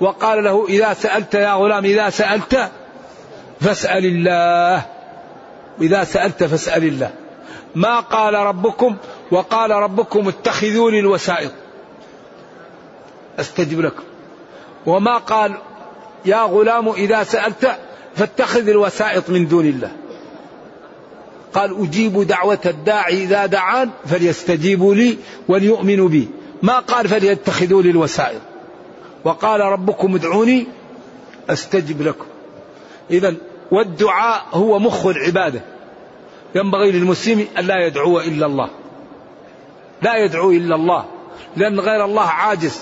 وقال 0.00 0.44
له 0.44 0.66
إذا 0.68 0.94
سألت 0.94 1.34
يا 1.34 1.52
غلام 1.52 1.84
إذا 1.84 2.10
سألت 2.10 2.70
فاسأل 3.60 4.04
الله. 4.04 4.86
إذا 5.80 6.04
سألت 6.04 6.44
فاسأل 6.44 6.84
الله. 6.84 7.10
ما 7.74 8.00
قال 8.00 8.34
ربكم؟ 8.34 8.96
وقال 9.30 9.70
ربكم 9.70 10.28
اتخذوا 10.28 10.90
لي 10.90 10.98
الوسائط. 10.98 11.52
أستجب 13.40 13.80
لكم. 13.80 14.02
وما 14.86 15.18
قال 15.18 15.54
يا 16.24 16.42
غلام 16.42 16.88
إذا 16.88 17.22
سألت 17.22 17.78
فاتخذ 18.14 18.68
الوسائط 18.68 19.30
من 19.30 19.48
دون 19.48 19.66
الله. 19.66 19.92
قال 21.54 21.82
أجيب 21.82 22.22
دعوة 22.22 22.58
الداعي 22.66 23.24
إذا 23.24 23.46
دعان 23.46 23.90
فليستجيبوا 24.06 24.94
لي 24.94 25.18
وليؤمنوا 25.48 26.08
بي. 26.08 26.28
ما 26.62 26.78
قال 26.78 27.08
فليتخذوا 27.08 27.82
لي 27.82 27.90
الوسائل 27.90 28.38
وقال 29.24 29.60
ربكم 29.60 30.14
ادعوني 30.14 30.66
أستجب 31.50 32.02
لكم. 32.02 32.26
إذا 33.10 33.34
والدعاء 33.70 34.42
هو 34.52 34.78
مخ 34.78 35.06
العبادة. 35.06 35.60
ينبغي 36.54 36.90
للمسلم 36.90 37.46
أن 37.58 37.66
لا 37.66 37.86
يدعو 37.86 38.20
إلا 38.20 38.46
الله. 38.46 38.68
لا 40.02 40.16
يدعو 40.24 40.50
إلا 40.50 40.74
الله. 40.74 41.04
لأن 41.56 41.80
غير 41.80 42.04
الله 42.04 42.26
عاجز. 42.26 42.80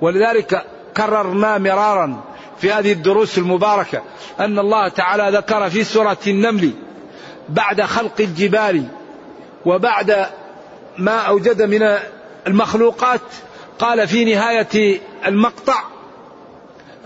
ولذلك 0.00 0.64
كررنا 0.96 1.58
مرارا 1.58 2.20
في 2.58 2.72
هذه 2.72 2.92
الدروس 2.92 3.38
المباركة 3.38 4.02
أن 4.40 4.58
الله 4.58 4.88
تعالى 4.88 5.36
ذكر 5.36 5.70
في 5.70 5.84
سورة 5.84 6.18
النمل 6.26 6.70
بعد 7.48 7.82
خلق 7.82 8.20
الجبال 8.20 8.84
وبعد 9.66 10.26
ما 10.98 11.18
أوجد 11.18 11.62
من 11.62 11.98
المخلوقات 12.46 13.20
قال 13.78 14.08
في 14.08 14.34
نهاية 14.34 15.00
المقطع 15.26 15.84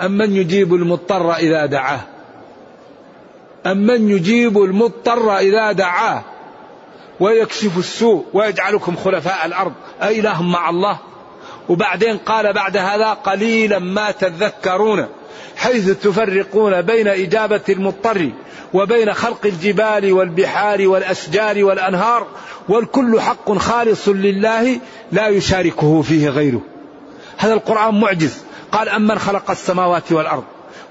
أمن 0.01 0.37
يجيب 0.37 0.75
المضطر 0.75 1.35
إذا 1.35 1.67
دعاه؟ 1.67 2.01
أمن 3.67 4.11
يجيب 4.11 4.59
المضطر 4.59 5.37
إذا 5.37 5.73
دعاه؟ 5.73 6.23
ويكشف 7.21 7.79
السوء 7.79 8.25
ويجعلكم 8.33 8.97
خلفاء 8.97 9.47
الأرض 9.47 9.73
أإله 10.03 10.43
مع 10.43 10.71
الله؟ 10.71 10.99
وبعدين 11.69 12.17
قال 12.17 12.53
بعد 12.53 12.77
هذا 12.77 13.11
قليلا 13.11 13.79
ما 13.79 14.11
تذكرون 14.11 15.07
حيث 15.57 15.91
تفرقون 15.91 16.83
بين 16.83 17.09
إجابة 17.09 17.61
المضطر 17.69 18.31
وبين 18.75 19.15
خلق 19.15 19.47
الجبال 19.47 20.13
والبحار 20.13 20.89
والأشجار 20.89 21.65
والأنهار 21.65 22.27
والكل 22.69 23.21
حق 23.21 23.53
خالص 23.53 24.09
لله 24.09 24.81
لا 25.13 25.29
يشاركه 25.29 26.03
فيه 26.03 26.29
غيره. 26.29 26.61
هذا 27.39 27.53
القرآن 27.53 28.01
معجز. 28.01 28.45
قال 28.73 28.89
أمن 28.89 29.19
خلق 29.19 29.51
السماوات 29.51 30.13
والأرض 30.13 30.45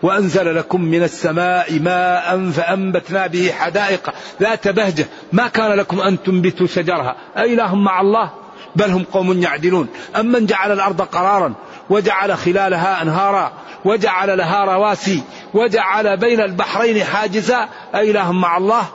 وأنزل 0.04 0.56
لكم 0.56 0.82
من 0.82 1.04
السماء 1.04 1.80
ماء 1.80 2.52
فأنبتنا 2.52 3.28
به 3.28 3.52
حدائق 3.52 4.14
ذات 4.42 4.68
بهجة 4.68 5.06
ما 5.34 5.48
كان 5.48 5.72
لكم 5.72 6.00
أن 6.00 6.24
تنبتوا 6.24 6.68
شجرها 6.68 7.16
أإله 7.38 7.76
مع 7.76 8.02
الله؟ 8.02 8.32
بل 8.76 8.92
هم 8.92 9.04
قوم 9.04 9.42
يعدلون. 9.42 9.88
أمن 10.16 10.46
جعل 10.46 10.72
الأرض 10.72 11.02
قرارا 11.02 11.54
وجعل 11.90 12.38
خلالها 12.38 13.02
أنهارا 13.02 13.54
وجعل 13.86 14.38
لها 14.38 14.66
رواسي 14.66 15.24
وجعل 15.54 16.18
بين 16.18 16.40
البحرين 16.42 17.04
حاجزا؟ 17.04 17.70
أإله 17.96 18.32
مع 18.32 18.58
الله؟ 18.58 18.86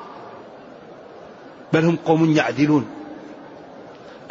بل 1.72 1.84
هم 1.84 1.98
قوم 2.06 2.36
يعدلون. 2.36 2.86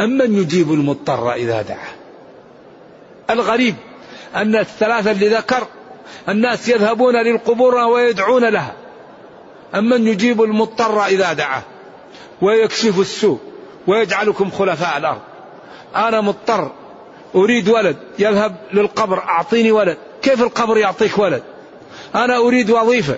أمن 0.02 0.38
يجيب 0.38 0.74
المضطر 0.74 1.34
إذا 1.34 1.62
دعا؟ 1.62 1.88
الغريب 3.30 3.76
أن 4.36 4.56
الثلاثة 4.56 5.12
اللي 5.12 5.30
ذكر 5.30 5.68
الناس 6.30 6.70
يذهبون 6.70 7.16
للقبور 7.16 7.76
ويدعون 7.76 8.46
لها. 8.46 8.74
أمن 9.76 10.08
يجيب 10.08 10.44
المضطر 10.44 11.06
إذا 11.06 11.34
دعا؟ 11.34 11.62
ويكشف 12.42 13.00
السوء 13.00 13.40
ويجعلكم 13.88 14.52
خلفاء 14.52 14.98
الأرض. 14.98 15.22
أنا 15.98 16.22
مضطر. 16.22 16.72
أريد 17.36 17.70
ولد. 17.70 17.98
يذهب 18.20 18.56
للقبر. 18.74 19.20
أعطيني 19.20 19.72
ولد. 19.72 19.98
كيف 20.22 20.42
القبر 20.42 20.78
يعطيك 20.78 21.18
ولد؟ 21.18 21.44
أنا 22.16 22.38
أريد 22.38 22.72
وظيفة. 22.72 23.18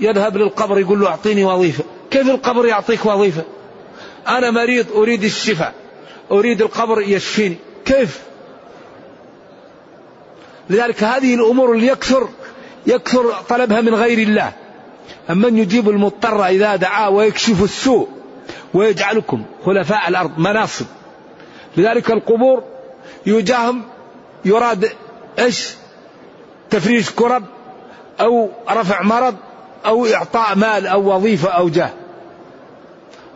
يذهب 0.00 0.36
للقبر 0.36 0.78
يقول 0.78 1.00
له 1.00 1.08
أعطيني 1.08 1.44
وظيفة. 1.44 1.84
كيف 2.10 2.30
القبر 2.30 2.66
يعطيك 2.66 3.06
وظيفة؟ 3.06 3.42
أنا 4.28 4.50
مريض. 4.50 4.92
أريد 4.92 5.24
الشفاء. 5.24 5.74
أريد 6.30 6.62
القبر 6.62 7.00
يشفيني. 7.00 7.56
كيف؟ 7.84 8.20
لذلك 10.70 11.04
هذه 11.04 11.34
الأمور 11.34 11.72
اللي 11.72 11.86
يكثر 11.86 12.28
يكثر 12.86 13.32
طلبها 13.48 13.80
من 13.80 13.94
غير 13.94 14.18
الله. 14.18 14.52
أمن 15.30 15.58
يجيب 15.58 15.88
المضطر 15.88 16.46
إذا 16.46 16.76
دعاه 16.76 17.10
ويكشف 17.10 17.62
السوء. 17.62 18.08
ويجعلكم 18.74 19.44
خلفاء 19.64 20.08
الأرض. 20.08 20.38
مناصب. 20.38 20.86
لذلك 21.76 22.10
القبور 22.10 22.62
يجاهم 23.26 23.82
يراد 24.44 24.92
إيش؟ 25.38 25.74
تفريج 26.70 27.08
كرب 27.08 27.44
أو 28.20 28.48
رفع 28.70 29.02
مرض 29.02 29.36
أو 29.86 30.06
إعطاء 30.06 30.56
مال 30.56 30.86
أو 30.86 31.14
وظيفة 31.14 31.48
أو 31.48 31.68
جاه. 31.68 31.90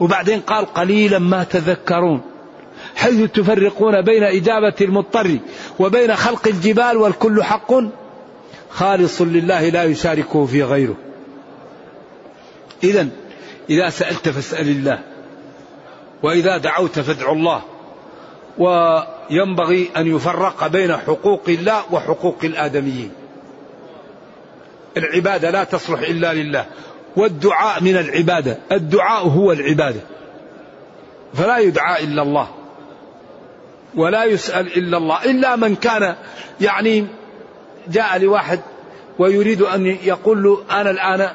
وبعدين 0.00 0.40
قال 0.40 0.66
قليلا 0.66 1.18
ما 1.18 1.44
تذكرون 1.44 2.22
حيث 2.96 3.30
تفرقون 3.30 4.02
بين 4.02 4.22
إجابة 4.22 4.74
المضطر 4.80 5.38
وبين 5.78 6.16
خلق 6.16 6.48
الجبال 6.48 6.96
والكل 6.96 7.42
حق. 7.42 7.72
خالص 8.70 9.22
لله 9.22 9.68
لا 9.68 9.84
يشاركه 9.84 10.46
في 10.46 10.62
غيره. 10.62 10.96
إذا 12.84 13.08
إذا 13.70 13.90
سألت 13.90 14.28
فاسأل 14.28 14.68
الله 14.68 14.98
وإذا 16.22 16.58
دعوت 16.58 16.98
فادعوا 16.98 17.34
الله. 17.34 17.62
وينبغي 18.58 19.90
أن 19.96 20.16
يفرق 20.16 20.66
بين 20.66 20.96
حقوق 20.96 21.42
الله 21.48 21.82
وحقوق 21.92 22.38
الآدميين. 22.44 23.10
العبادة 24.96 25.50
لا 25.50 25.64
تصلح 25.64 26.00
إلا 26.00 26.34
لله 26.34 26.66
والدعاء 27.16 27.82
من 27.82 27.96
العبادة 27.96 28.58
الدعاء 28.72 29.26
هو 29.26 29.52
العبادة. 29.52 30.00
فلا 31.34 31.58
يدعى 31.58 32.04
إلا 32.04 32.22
الله 32.22 32.48
ولا 33.94 34.24
يسأل 34.24 34.66
إلا 34.76 34.96
الله 34.96 35.24
إلا 35.24 35.56
من 35.56 35.74
كان 35.76 36.14
يعني 36.60 37.06
جاء 37.88 38.18
لواحد 38.18 38.60
ويريد 39.18 39.62
أن 39.62 39.86
يقول 39.86 40.42
له 40.42 40.64
أنا 40.70 40.90
الآن 40.90 41.30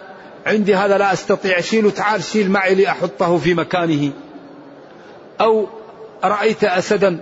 عندي 0.46 0.76
هذا 0.76 0.98
لا 0.98 1.14
أستطيع 1.14 1.60
أشيله 1.60 1.90
تعال 1.90 2.24
شيل 2.24 2.52
معي 2.52 2.76
لأحطه 2.76 3.38
في 3.38 3.54
مكانه. 3.54 4.12
أو 5.42 5.68
رأيت 6.24 6.64
أسدا؟ 6.64 7.20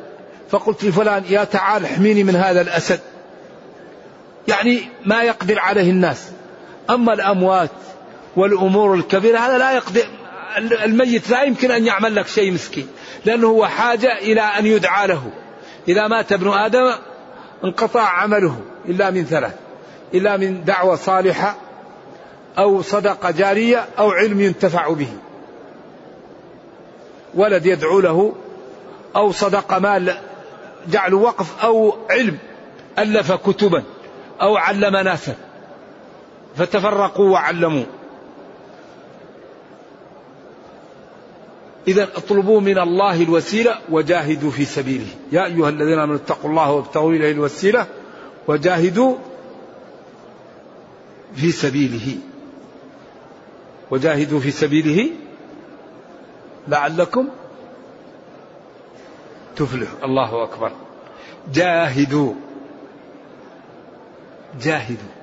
فقلت 0.50 0.84
لفلان 0.84 1.24
يا 1.30 1.44
تعال 1.44 1.86
احميني 1.86 2.24
من 2.24 2.36
هذا 2.36 2.62
الأسد. 2.62 3.00
يعني 4.48 4.82
ما 5.06 5.24
يقدر 5.24 5.60
عليه 5.60 5.92
الناس. 5.92 6.32
أما 6.90 7.14
الأموات 7.14 7.70
والأمور 8.36 8.94
الكبيرة 8.94 9.40
هذا 9.40 9.58
لا 9.58 9.72
يقدر 9.72 10.06
الميت 10.58 11.30
لا 11.30 11.44
يمكن 11.44 11.72
أن 11.72 11.86
يعمل 11.86 12.16
لك 12.16 12.28
شيء 12.28 12.52
مسكين 12.52 12.88
لأنه 13.26 13.48
هو 13.48 13.66
حاجة 13.66 14.18
إلى 14.18 14.42
أن 14.42 14.66
يدعى 14.66 15.08
له. 15.08 15.32
إذا 15.88 16.08
مات 16.08 16.32
ابن 16.32 16.50
آدم 16.50 16.94
انقطع 17.64 18.02
عمله 18.02 18.56
إلا 18.86 19.12
من 19.12 19.26
ثلاث 19.26 19.54
إلا 20.14 20.38
من 20.38 20.64
دعوة 20.66 20.96
صالحة 20.96 21.56
أو 22.58 22.82
صدقة 22.82 23.32
جارية 23.32 23.86
أو 24.00 24.12
علم 24.12 24.42
ينتفع 24.42 24.90
به. 24.90 25.10
ولد 27.34 27.66
يدعو 27.66 28.00
له 28.00 28.36
أو 29.18 29.32
صدق 29.32 29.78
مال 29.78 30.18
جعل 30.88 31.14
وقف 31.14 31.64
أو 31.64 31.96
علم 32.10 32.38
ألف 33.00 33.32
كتبا 33.32 33.84
أو 34.42 34.58
علم 34.58 34.96
ناسا. 34.96 35.36
فتفرقوا 36.56 37.30
وعلموا. 37.30 37.84
إذا 41.88 42.04
اطلبوا 42.04 42.62
من 42.62 42.78
الله 42.80 43.24
الوسيلة 43.24 43.76
وجاهدوا 43.90 44.52
في 44.52 44.66
سبيله. 44.66 45.08
يا 45.32 45.46
أيها 45.46 45.70
الذين 45.70 46.00
آمنوا 46.00 46.16
اتقوا 46.16 46.50
الله 46.50 46.72
وابتغوا 46.72 47.12
إليه 47.12 47.32
الوسيلة 47.32 47.88
وجاهدوا 48.48 49.16
في 51.36 51.52
سبيله. 51.52 52.16
وجاهدوا 53.92 54.40
في 54.40 54.52
سبيله 54.52 55.10
لعلكم 56.68 57.28
تفلح. 59.58 59.90
الله 60.04 60.44
أكبر. 60.44 60.72
جاهدوا. 61.54 62.34
جاهدوا. 64.62 65.14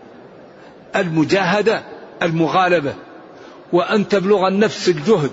المجاهدة 0.97 1.83
المغالبة. 2.23 2.95
وأن 3.73 4.09
تبلغ 4.09 4.49
النفس 4.49 4.89
الجهد. 4.89 5.31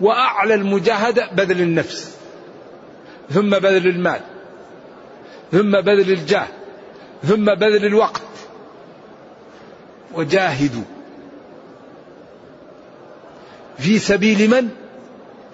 وأعلى 0.00 0.54
المجاهدة 0.54 1.30
بذل 1.32 1.60
النفس. 1.60 2.16
ثم 3.30 3.50
بذل 3.50 3.86
المال. 3.86 4.20
ثم 5.52 5.80
بذل 5.80 6.12
الجاه. 6.12 6.46
ثم 7.22 7.54
بذل 7.54 7.86
الوقت. 7.86 8.22
وجاهدوا. 10.14 10.84
في 13.78 13.98
سبيل 13.98 14.50
من؟ 14.50 14.68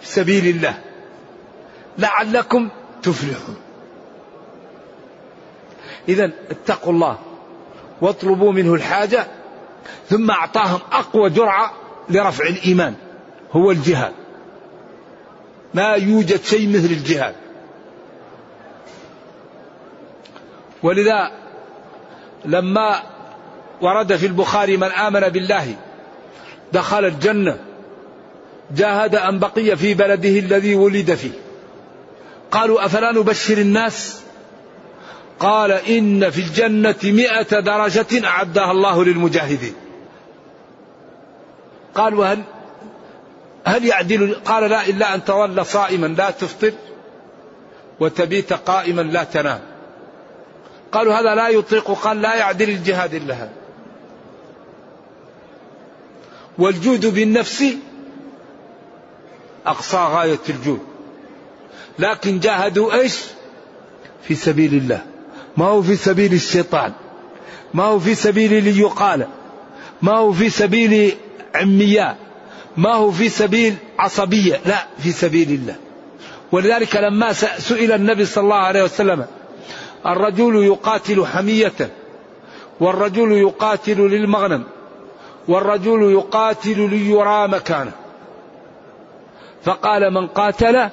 في 0.00 0.08
سبيل 0.08 0.56
الله. 0.56 0.85
لعلكم 1.98 2.68
تفلحون. 3.02 3.56
اذا 6.08 6.30
اتقوا 6.50 6.92
الله 6.92 7.18
واطلبوا 8.00 8.52
منه 8.52 8.74
الحاجة 8.74 9.26
ثم 10.08 10.30
أعطاهم 10.30 10.80
أقوى 10.92 11.30
جرعة 11.30 11.72
لرفع 12.08 12.46
الإيمان. 12.46 12.94
هو 13.52 13.70
الجهاد. 13.70 14.12
ما 15.74 15.94
يوجد 15.94 16.42
شيء 16.42 16.68
مثل 16.68 16.92
الجهاد. 16.92 17.34
ولذا 20.82 21.30
لما 22.44 23.02
ورد 23.80 24.16
في 24.16 24.26
البخاري 24.26 24.76
من 24.76 24.88
آمن 24.88 25.20
بالله 25.20 25.76
دخل 26.72 27.04
الجنة 27.04 27.58
جاهد 28.70 29.14
أن 29.14 29.38
بقي 29.38 29.76
في 29.76 29.94
بلده 29.94 30.38
الذي 30.38 30.74
ولد 30.74 31.14
فيه. 31.14 31.45
قالوا 32.50 32.86
أفلا 32.86 33.12
نبشر 33.12 33.58
الناس؟ 33.58 34.20
قال 35.40 35.70
إن 35.70 36.30
في 36.30 36.40
الجنة 36.40 36.94
مئة 37.04 37.60
درجة 37.60 38.26
أعدها 38.26 38.70
الله 38.70 39.04
للمجاهدين. 39.04 39.74
قالوا 41.94 42.26
هل 42.26 42.42
هل 43.64 43.84
يعدل 43.84 44.34
قال 44.34 44.70
لا 44.70 44.86
إلا 44.86 45.14
أن 45.14 45.24
تظل 45.24 45.66
صائما 45.66 46.06
لا 46.06 46.30
تفطر 46.30 46.72
وتبيت 48.00 48.52
قائما 48.52 49.02
لا 49.02 49.24
تنام. 49.24 49.60
قالوا 50.92 51.14
هذا 51.14 51.34
لا 51.34 51.48
يطيق 51.48 51.90
قال 51.90 52.22
لا 52.22 52.34
يعدل 52.34 52.68
الجهاد 52.68 53.14
إلا 53.14 53.34
هذا. 53.34 53.52
والجود 56.58 57.06
بالنفس 57.06 57.64
أقصى 59.66 59.96
غاية 59.96 60.38
الجود. 60.48 60.95
لكن 61.98 62.40
جاهدوا 62.40 62.94
إيش؟ 62.94 63.20
في 64.22 64.34
سبيل 64.34 64.74
الله. 64.74 65.02
ما 65.56 65.64
هو 65.64 65.82
في 65.82 65.96
سبيل 65.96 66.32
الشيطان. 66.32 66.92
ما 67.74 67.84
هو 67.84 67.98
في 67.98 68.14
سبيل 68.14 68.64
ليقال. 68.64 69.26
ما 70.02 70.16
هو 70.16 70.32
في 70.32 70.50
سبيل 70.50 71.16
عمياء. 71.54 72.16
ما 72.76 72.94
هو 72.94 73.10
في 73.10 73.28
سبيل 73.28 73.74
عصبية. 73.98 74.60
لا 74.66 74.86
في 74.98 75.12
سبيل 75.12 75.50
الله. 75.50 75.76
ولذلك 76.52 76.96
لما 76.96 77.32
سئل 77.58 77.92
النبي 77.92 78.24
صلى 78.24 78.44
الله 78.44 78.56
عليه 78.56 78.84
وسلم 78.84 79.26
الرجل 80.06 80.64
يقاتل 80.64 81.26
حمية 81.26 81.90
والرجل 82.80 83.32
يقاتل 83.32 84.00
للمغنم 84.00 84.64
والرجل 85.48 86.12
يقاتل 86.12 86.90
ليرى 86.90 87.48
مكانه. 87.48 87.92
فقال 89.64 90.14
من 90.14 90.26
قاتل 90.26 90.88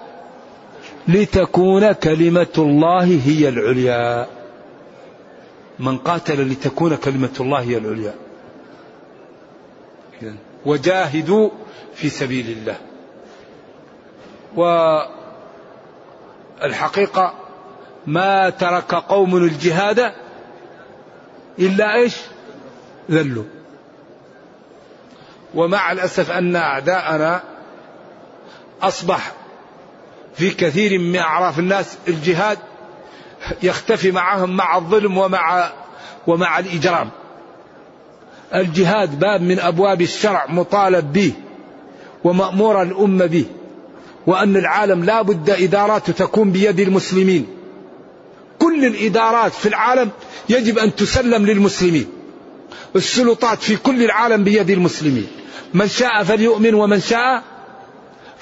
لتكون 1.08 1.92
كلمة 1.92 2.54
الله 2.58 3.22
هي 3.26 3.50
العليا. 3.50 4.28
من 5.80 5.98
قاتل 5.98 6.52
لتكون 6.52 6.96
كلمة 6.96 7.34
الله 7.39 7.62
هي 7.62 7.78
العليا. 7.78 8.13
وجاهدوا 10.66 11.50
في 11.96 12.10
سبيل 12.10 12.50
الله. 12.50 12.78
والحقيقة 16.62 17.34
ما 18.08 18.50
ترك 18.50 18.96
قوم 18.96 19.38
الجهاد 19.38 20.13
إلا 21.60 21.96
إيش؟ 21.96 22.18
ذلوا. 23.12 23.44
ومع 25.56 25.92
الأسف 25.92 26.32
أن 26.32 26.56
أعداءنا 26.56 27.44
أصبح 28.82 29.32
في 30.36 30.50
كثير 30.50 31.00
من 31.00 31.15
أعراف 31.15 31.60
الناس 31.60 31.98
الجهاد 32.08 32.58
يختفي 33.63 34.12
معهم 34.12 34.56
مع 34.56 34.78
الظلم 34.78 35.17
ومع 35.17 35.72
ومع 36.28 36.60
الإجرام. 36.60 37.10
الجهاد 38.56 39.19
باب 39.19 39.41
من 39.41 39.60
أبواب 39.60 40.02
الشرع 40.02 40.46
مطالب 40.50 41.13
به 41.13 41.34
ومأمور 42.24 42.82
الأمة 42.82 43.26
به 43.26 43.46
وأن 44.28 44.58
العالم 44.58 45.04
لا 45.04 45.22
بد 45.22 45.50
إدارات 45.50 46.12
تكون 46.12 46.52
بيد 46.52 46.80
المسلمين. 46.80 47.48
كل 48.60 48.86
الإدارات 48.86 49.52
في 49.52 49.69
العالم 49.69 50.12
يجب 50.50 50.78
أن 50.78 50.96
تسلم 50.96 51.46
للمسلمين. 51.46 52.08
السلطات 52.96 53.62
في 53.62 53.76
كل 53.76 54.04
العالم 54.04 54.43
بيد 54.43 54.69
المسلمين. 54.69 55.28
من 55.74 55.88
شاء 55.88 56.24
فليؤمن 56.24 56.74
ومن 56.74 57.00
شاء 57.00 57.43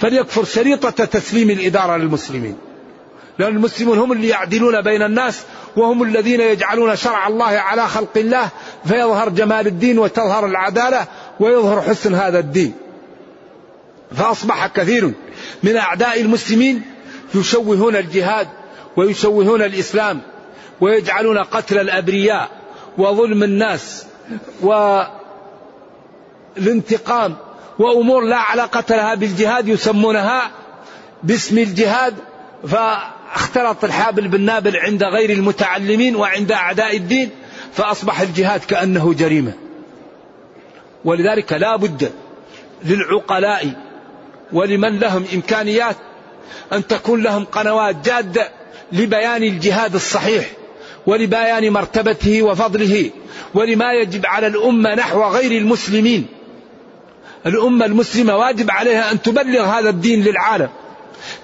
فليكفر 0.02 0.44
شريطة 0.44 1.06
تسليم 1.06 1.50
الإدارة 1.50 1.98
للمسلمين. 1.98 2.58
لأن 3.40 3.56
المسلمون 3.56 3.98
هم 3.98 4.12
اللي 4.12 4.28
يعدلون 4.28 4.82
بين 4.82 5.02
الناس 5.02 5.44
وهم 5.76 6.04
الذين 6.04 6.42
يجعلون 6.42 6.96
شرع 6.96 7.28
الله 7.28 7.46
على 7.46 7.88
خلق 7.88 8.18
الله 8.18 8.50
فيظهر 8.86 9.30
جمال 9.30 9.68
الدين 9.68 10.00
وتظهر 10.00 10.46
العدالة 10.46 11.08
ويظهر 11.40 11.82
حسن 11.82 12.16
هذا 12.16 12.40
الدين. 12.40 12.74
فأصبح 14.16 14.68
كثير 14.68 15.12
من 15.64 15.76
أعداء 15.76 16.22
المسلمين 16.22 16.82
يشوهون 17.36 17.96
الجهاد 17.96 18.48
ويشوهون 18.98 19.62
الإسلام 19.62 20.22
ويجعلون 20.82 21.38
قتل 21.38 21.80
الأبرياء 21.80 22.50
وظلم 22.98 23.44
الناس 23.44 24.06
والانتقام 26.58 27.36
وأمور 27.82 28.26
لا 28.26 28.38
علاقة 28.38 28.96
لها 28.96 29.16
بالجهاد 29.16 29.68
يسمونها 29.68 30.52
باسم 31.24 31.58
الجهاد 31.58 32.14
فاختلط 32.68 33.84
الحابل 33.84 34.28
بالنابل 34.28 34.78
عند 34.78 35.04
غير 35.04 35.30
المتعلمين 35.30 36.16
وعند 36.16 36.52
أعداء 36.52 36.98
الدين 36.98 37.30
فأصبح 37.74 38.22
الجهاد 38.22 38.60
كأنه 38.60 39.14
جريمة. 39.14 39.54
ولذلك 41.06 41.54
لا 41.54 41.76
بد 41.76 42.12
للعقلاء 42.86 43.74
ولمن 44.54 45.00
لهم 45.00 45.26
إمكانيات 45.34 45.96
أن 46.74 46.88
تكون 46.88 47.24
لهم 47.24 47.46
قنوات 47.46 47.96
جادة 48.06 48.50
لبيان 48.92 49.44
الجهاد 49.44 49.96
الصحيح 49.96 50.46
ولبيان 51.06 51.74
مرتبته 51.74 52.42
وفضله 52.44 53.10
ولما 53.54 53.94
يجب 53.94 54.26
على 54.26 54.48
الأمة 54.48 54.96
نحو 54.96 55.24
غير 55.24 55.52
المسلمين. 55.52 56.41
الأمة 57.46 57.86
المسلمة 57.86 58.36
واجب 58.36 58.72
عليها 58.72 59.12
أن 59.12 59.22
تبلغ 59.22 59.66
هذا 59.66 59.90
الدين 59.90 60.24
للعالم. 60.24 60.70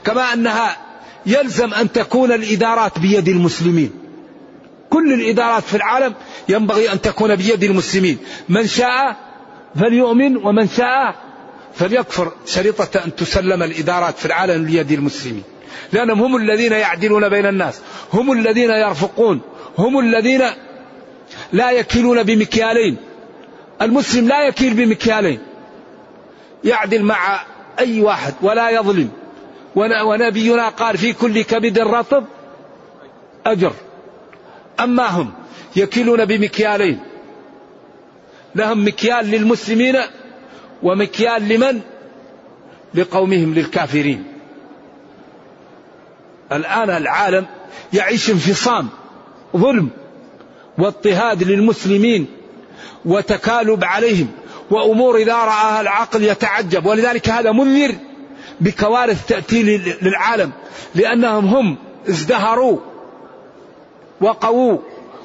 كما 0.06 0.34
أنها 0.34 0.78
يلزم 1.26 1.74
أن 1.74 1.92
تكون 1.92 2.32
الإدارات 2.32 3.00
بيد 3.00 3.28
المسلمين. 3.28 3.92
كل 4.90 5.14
الإدارات 5.14 5.64
في 5.64 5.78
العالم 5.78 6.14
ينبغي 6.50 6.92
أن 6.92 7.02
تكون 7.02 7.36
بيد 7.36 7.64
المسلمين. 7.64 8.18
من 8.50 8.68
شاء 8.68 9.16
فليؤمن 9.76 10.38
ومن 10.38 10.68
شاء 10.68 11.16
فليكفر. 11.74 12.32
شريطة 12.46 13.06
أن 13.06 13.16
تسلم 13.16 13.64
الإدارات 13.64 14.18
في 14.18 14.26
العالم 14.26 14.66
ليد 14.66 14.92
المسلمين. 14.92 15.44
لأنهم 15.94 16.22
هم 16.22 16.36
الذين 16.36 16.72
يعدلون 16.72 17.30
بين 17.30 17.46
الناس. 17.46 17.82
هم 18.14 18.32
الذين 18.32 18.70
يرفقون. 18.70 19.42
هم 19.78 20.00
الذين 20.00 20.42
لا 21.54 21.72
يكيلون 21.72 22.24
بمكيالين. 22.24 22.98
المسلم 23.82 24.28
لا 24.28 24.48
يكيل 24.48 24.74
بمكيالين. 24.74 25.40
يعدل 26.64 27.04
مع 27.04 27.42
أي 27.80 28.02
واحد 28.02 28.34
ولا 28.42 28.70
يظلم. 28.70 29.10
ونبينا 29.76 30.70
قال 30.70 30.98
في 30.98 31.14
كل 31.14 31.42
كبد 31.42 31.80
رطب 31.80 32.26
أجر. 33.46 33.74
أما 34.80 35.08
هم 35.08 35.34
يكيلون 35.76 36.26
بمكيالين. 36.26 37.00
لهم 38.56 38.88
مكيال 38.88 39.26
للمسلمين 39.26 39.96
ومكيال 40.84 41.50
لمن؟ 41.50 41.82
لقومهم 42.94 43.54
للكافرين. 43.54 44.24
الآن 46.52 46.90
العالم 46.90 47.46
يعيش 47.94 48.30
انفصام 48.30 48.90
ظلم 49.58 49.90
واضطهاد 50.78 51.44
للمسلمين 51.44 52.28
وتكالب 53.06 53.84
عليهم. 53.84 54.32
وأمور 54.72 55.16
إذا 55.18 55.34
رآها 55.34 55.82
العقل 55.82 56.24
يتعجب. 56.24 56.86
ولذلك 56.86 57.30
هذا 57.30 57.52
منذر 57.52 57.96
بكوارث 58.62 59.26
تأتي 59.26 59.64
للعالم. 60.02 60.52
لأنهم 60.96 61.46
هم 61.46 61.78
ازدهروا 62.10 62.80
وقووا 64.22 64.78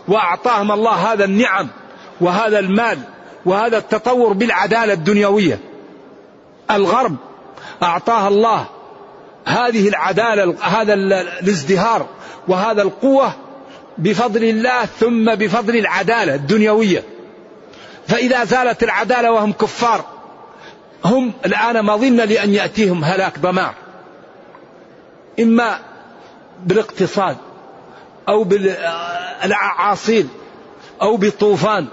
وأعطاهم 0.08 0.72
الله 0.72 1.12
هذا 1.12 1.24
النعم 1.24 1.68
وهذا 2.20 2.58
المال 2.58 2.98
وهذا 3.46 3.78
التطور 3.78 4.32
بالعدالة 4.32 4.92
الدنيوية. 4.92 5.58
الغرب 6.70 7.16
أعطاها 7.82 8.28
الله 8.28 8.66
هذه 9.44 9.88
العدالة 9.88 10.54
هذا 10.60 10.94
الازدهار 10.94 12.06
وهذا 12.48 12.82
القوة 12.82 13.32
بفضل 13.98 14.44
الله 14.44 14.84
ثم 14.84 15.34
بفضل 15.34 15.76
العدالة 15.76 16.34
الدنيوية. 16.34 17.04
فإذا 18.08 18.44
زالت 18.44 18.82
العدالة 18.82 19.32
وهم 19.32 19.52
كفار 19.52 20.04
هم 21.04 21.32
الآن 21.46 21.84
مظن 21.84 22.16
لأن 22.16 22.54
يأتيهم 22.54 23.04
هلاك 23.04 23.38
دمار 23.38 23.74
إما 25.40 25.78
بالاقتصاد 26.64 27.36
أو 28.28 28.44
بالأعاصير 28.44 30.26
أو 31.02 31.16
بطوفان 31.16 31.86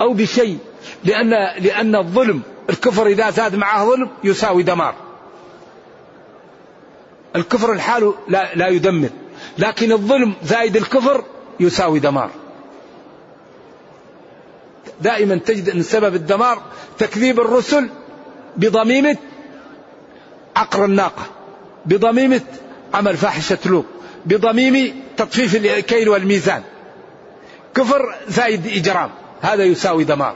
أو 0.00 0.12
بشيء 0.12 0.58
لأن 1.04 1.30
لأن 1.58 1.96
الظلم 1.96 2.42
الكفر 2.70 3.06
إذا 3.06 3.30
زاد 3.30 3.54
معه 3.54 3.84
ظلم 3.84 4.10
يساوي 4.24 4.62
دمار. 4.62 4.94
الكفر 7.36 7.72
الحال 7.72 8.14
لا, 8.28 8.54
لا 8.54 8.68
يدمر 8.68 9.08
لكن 9.58 9.92
الظلم 9.92 10.34
زائد 10.42 10.76
الكفر 10.76 11.24
يساوي 11.60 11.98
دمار. 11.98 12.30
دائما 15.00 15.36
تجد 15.36 15.68
أن 15.68 15.82
سبب 15.82 16.14
الدمار 16.14 16.62
تكذيب 16.98 17.40
الرسل 17.40 17.88
بضميمة 18.56 19.16
عقر 20.56 20.84
الناقة 20.84 21.26
بضميمة 21.86 22.40
عمل 22.94 23.16
فاحشة 23.16 23.58
لوط 23.66 23.84
بضميم 24.26 25.02
تطفيف 25.16 25.56
الكيل 25.56 26.08
والميزان. 26.08 26.62
كفر 27.74 28.14
زائد 28.28 28.66
إجرام 28.66 29.10
هذا 29.40 29.64
يساوي 29.64 30.04
دمار. 30.04 30.34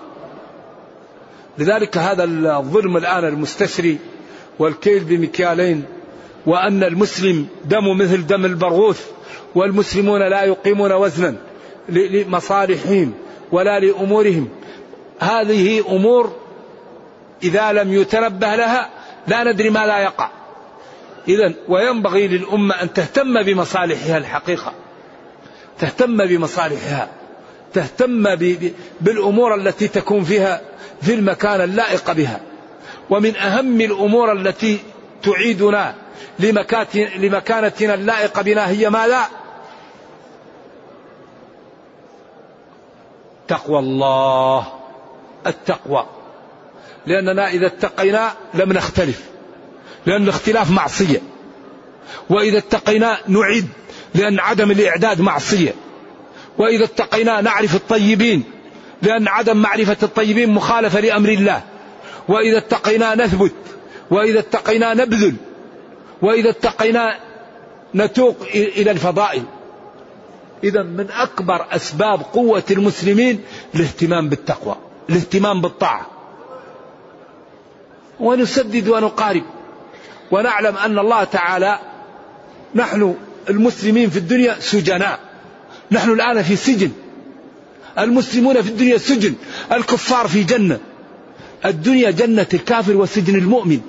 لذلك 1.59 1.99
هذا 1.99 2.25
الظلم 2.25 2.97
الآن 2.97 3.25
المستشري 3.25 3.99
والكيل 4.59 5.05
بمكيالين 5.05 5.85
وأن 6.47 6.85
المسلم 6.85 7.47
دم 7.65 7.99
مثل 7.99 8.27
دم 8.27 8.45
البرغوث 8.45 9.07
والمسلمون 9.55 10.29
لا 10.31 10.43
يقيمون 10.43 10.93
وزنا 10.93 11.37
لمصالحهم. 11.89 13.13
ولا 13.53 13.81
لأمورهم. 13.81 14.49
هذه 15.21 15.85
أمور 15.89 16.33
إذا 17.43 17.73
لم 17.73 17.93
يتنبه 17.93 18.55
لها 18.55 18.91
لا 19.27 19.45
ندري 19.53 19.71
ما 19.71 19.87
لا 19.87 19.99
يقع. 19.99 20.31
إذا 21.29 21.53
وينبغي 21.69 22.29
للأمة 22.29 22.83
أن 22.83 22.93
تهتم 22.93 23.43
بمصالحها 23.43 24.19
الحقيقة. 24.19 24.73
تهتم 25.79 26.27
بمصالحها. 26.27 27.09
تهتم 27.75 28.35
بالأمور 29.01 29.55
التي 29.55 29.89
تكون 29.89 30.25
فيها 30.25 30.61
في 31.03 31.15
المكان 31.15 31.61
اللائق 31.61 32.13
بها. 32.13 32.41
ومن 33.11 33.37
أهم 33.37 33.81
الأمور 33.81 34.33
التي 34.33 34.79
تعيدنا 35.23 35.95
لمكانتنا 37.19 37.95
اللائقة 37.95 38.43
بنا 38.43 38.69
هي 38.69 38.91
ماذا؟ 38.91 39.42
تقوى 43.53 43.79
الله. 43.79 44.67
التقوى. 45.47 46.07
لأننا 47.07 47.49
إذا 47.49 47.67
اتقينا 47.67 48.33
لم 48.55 48.73
نختلف. 48.73 49.23
لأن 50.07 50.23
الاختلاف 50.23 50.71
معصية. 50.71 51.21
وإذا 52.31 52.59
اتقينا 52.59 53.19
نعد 53.29 53.69
لأن 54.15 54.41
عدم 54.41 54.71
الإعداد 54.71 55.21
معصية. 55.21 55.75
وإذا 56.59 56.85
اتقينا 56.85 57.41
نعرف 57.41 57.75
الطيبين 57.75 58.45
لأن 59.03 59.29
عدم 59.29 59.57
معرفة 59.57 59.97
الطيبين 60.03 60.51
مخالفة 60.51 61.01
لأمر 61.01 61.29
الله. 61.29 61.63
وإذا 62.29 62.59
اتقينا 62.59 63.15
نثبت. 63.15 63.55
وإذا 64.11 64.39
اتقينا 64.39 64.95
نبذل. 64.95 65.35
وإذا 66.23 66.51
اتقينا 66.51 67.19
نتوق 67.95 68.37
إلى 68.55 68.91
الفضائل. 68.91 69.43
إذا 70.65 70.83
من 70.83 71.07
أكبر 71.11 71.67
أسباب 71.71 72.21
قوة 72.33 72.63
المسلمين 72.71 73.41
الاهتمام 73.75 74.29
بالتقوى 74.29 74.77
الاهتمام 75.11 75.61
بالطاعة. 75.61 76.07
ونسدد 78.21 78.89
ونقارب. 78.89 79.43
ونعلم 80.31 80.77
أن 80.77 80.99
الله 80.99 81.25
تعالى 81.25 81.79
نحن 82.75 83.15
المسلمين 83.51 84.11
في 84.11 84.17
الدنيا 84.17 84.57
سجناء. 84.61 85.19
نحن 85.91 86.11
الآن 86.11 86.43
في 86.43 86.57
سجن. 86.57 86.91
المسلمون 87.99 88.63
في 88.63 88.69
الدنيا 88.69 88.99
سجن. 88.99 89.35
الكفار 89.73 90.29
في 90.29 90.43
جنة. 90.43 90.81
الدنيا 91.65 92.11
جنة 92.11 92.47
الكافر 92.55 92.97
وسجن 92.97 93.35
المؤمن. 93.35 93.81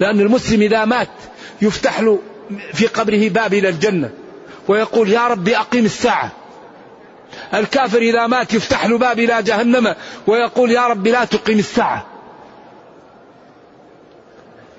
لأن 0.00 0.20
المسلم 0.20 0.62
إذا 0.62 0.84
مات 0.84 1.08
يفتح 1.62 2.00
له 2.00 2.18
في 2.72 2.86
قبره 2.86 3.28
باب 3.28 3.54
إلى 3.54 3.68
الجنة. 3.68 4.10
ويقول 4.68 5.08
يا 5.12 5.28
رب 5.28 5.48
أقيم 5.48 5.84
الساعة. 5.84 6.30
الكافر 7.54 7.98
إذا 7.98 8.26
مات 8.26 8.54
يفتح 8.54 8.86
له 8.86 8.98
باب 8.98 9.18
إلى 9.18 9.42
جهنم 9.42 9.94
ويقول 10.26 10.70
يا 10.70 10.86
رب 10.86 11.06
لا 11.06 11.24
تقيم 11.24 11.58
الساعة. 11.58 12.06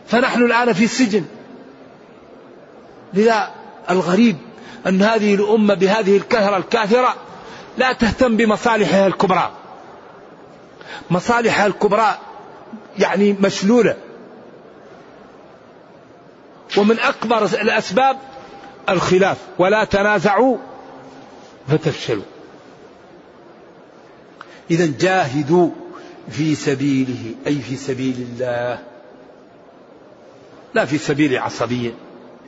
فنحن 0.08 0.44
الآن 0.44 0.74
في 0.74 0.84
السجن 0.84 1.26
لذا 3.14 3.52
الغريب 3.90 4.38
أن 4.88 5.02
هذه 5.02 5.36
الأمة 5.36 5.74
بهذه 5.74 6.18
الكثرة 6.18 6.58
الكافرة 6.58 7.16
لا 7.78 7.94
تهتم 7.94 8.38
بمصالحها 8.38 9.08
الكبرى. 9.08 9.52
مصالحها 11.10 11.66
الكبرى 11.66 12.18
يعني 13.00 13.36
مشلولة. 13.40 13.96
ومن 16.78 17.00
أكبر 17.00 17.46
الأسباب 17.46 18.18
الخلاف. 18.90 19.38
ولا 19.58 19.84
تنازعوا 19.84 20.58
فتفشلوا. 21.68 22.24
إذا 24.72 24.94
جاهدوا 25.00 25.70
في 26.30 26.56
سبيله 26.56 27.36
أي 27.48 27.56
في 27.56 27.76
سبيل 27.76 28.16
الله. 28.30 28.80
لا 30.74 30.86
في 30.86 30.98
سبيل 30.98 31.38
عصبية 31.38 31.92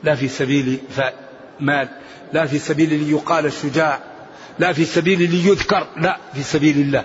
لا 0.02 0.14
في 0.14 0.28
سبيل 0.28 0.78
مال 1.60 1.88
لا 2.32 2.46
في 2.46 2.58
سبيل 2.58 3.04
ليقال 3.04 3.46
الشجاع 3.46 4.00
لا 4.58 4.72
في 4.72 4.84
سبيل 4.84 5.30
ليذكر 5.30 5.86
لا 5.96 6.18
في 6.34 6.42
سبيل 6.42 6.76
الله. 6.78 7.04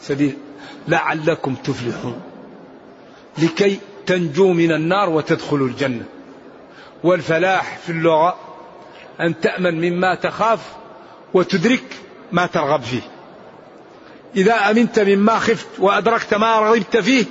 سبيل 0.00 0.36
لعلكم 0.88 1.54
تفلحون. 1.54 2.20
لكي 3.38 3.78
تنجو 4.06 4.52
من 4.52 4.72
النار 4.72 5.10
وتدخلوا 5.10 5.68
الجنة. 5.68 6.04
والفلاح 7.04 7.78
في 7.78 7.92
اللغة 7.92 8.36
أن 9.20 9.40
تأمن 9.40 9.80
مما 9.80 10.14
تخاف 10.14 10.60
وتدرك 11.34 11.84
ما 12.32 12.46
ترغب 12.46 12.82
فيه. 12.82 13.02
إذا 14.36 14.54
أمنت 14.54 14.98
مما 14.98 15.38
خفت 15.38 15.66
وأدركت 15.78 16.34
ما 16.34 16.58
رغبت 16.58 16.96
فيه 16.96 17.24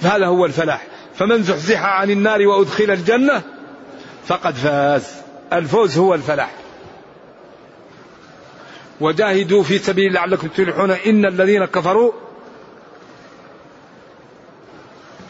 فهذا 0.00 0.26
هو 0.26 0.46
الفلاح. 0.46 0.86
فمن 1.14 1.42
زحزح 1.42 1.84
عن 1.84 2.10
النار 2.10 2.46
وأدخل 2.46 2.90
الجنة 2.90 3.42
فقد 4.26 4.54
فاز. 4.54 5.14
الفوز 5.52 5.98
هو 5.98 6.14
الفلاح. 6.14 6.50
وجاهدوا 9.00 9.62
في 9.62 9.78
سبيل 9.78 10.12
لعلكم 10.12 10.48
تفلحون. 10.48 10.90
إن 10.90 11.26
الذين 11.26 11.64
كفروا 11.64 12.12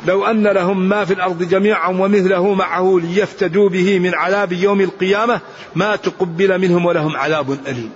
لو 0.06 0.26
أن 0.26 0.46
لهم 0.46 0.88
ما 0.88 1.04
في 1.04 1.14
الأرض 1.14 1.42
جميعا 1.42 1.88
ومثله 1.88 2.54
معه 2.54 3.00
ليفتدوا 3.02 3.68
به 3.68 3.98
من 3.98 4.14
عذاب 4.14 4.52
يوم 4.52 4.80
القيامة 4.80 5.40
ما 5.74 5.96
تقبل 5.96 6.58
منهم 6.58 6.86
ولهم 6.86 7.16
عذاب 7.16 7.58
أليم. 7.66 7.92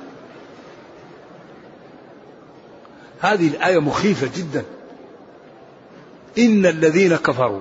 هذه 3.20 3.48
الآية 3.48 3.78
مخيفة 3.78 4.30
جدا. 4.36 4.64
إن 6.38 6.66
الذين 6.66 7.16
كفروا 7.16 7.60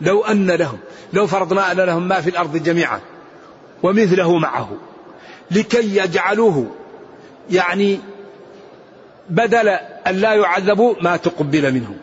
لو 0.00 0.24
أن 0.24 0.50
لهم 0.50 0.78
لو 1.12 1.26
فرضنا 1.26 1.72
أن 1.72 1.76
لهم 1.76 2.08
ما 2.08 2.20
في 2.20 2.30
الأرض 2.30 2.56
جميعا 2.56 3.00
ومثله 3.82 4.38
معه 4.38 4.70
لكي 5.50 5.96
يجعلوه 5.96 6.70
يعني 7.50 8.00
بدل 9.30 9.68
أن 10.06 10.16
لا 10.16 10.34
يعذبوا 10.34 10.94
ما 11.02 11.16
تقبل 11.16 11.74
منهم 11.74 11.96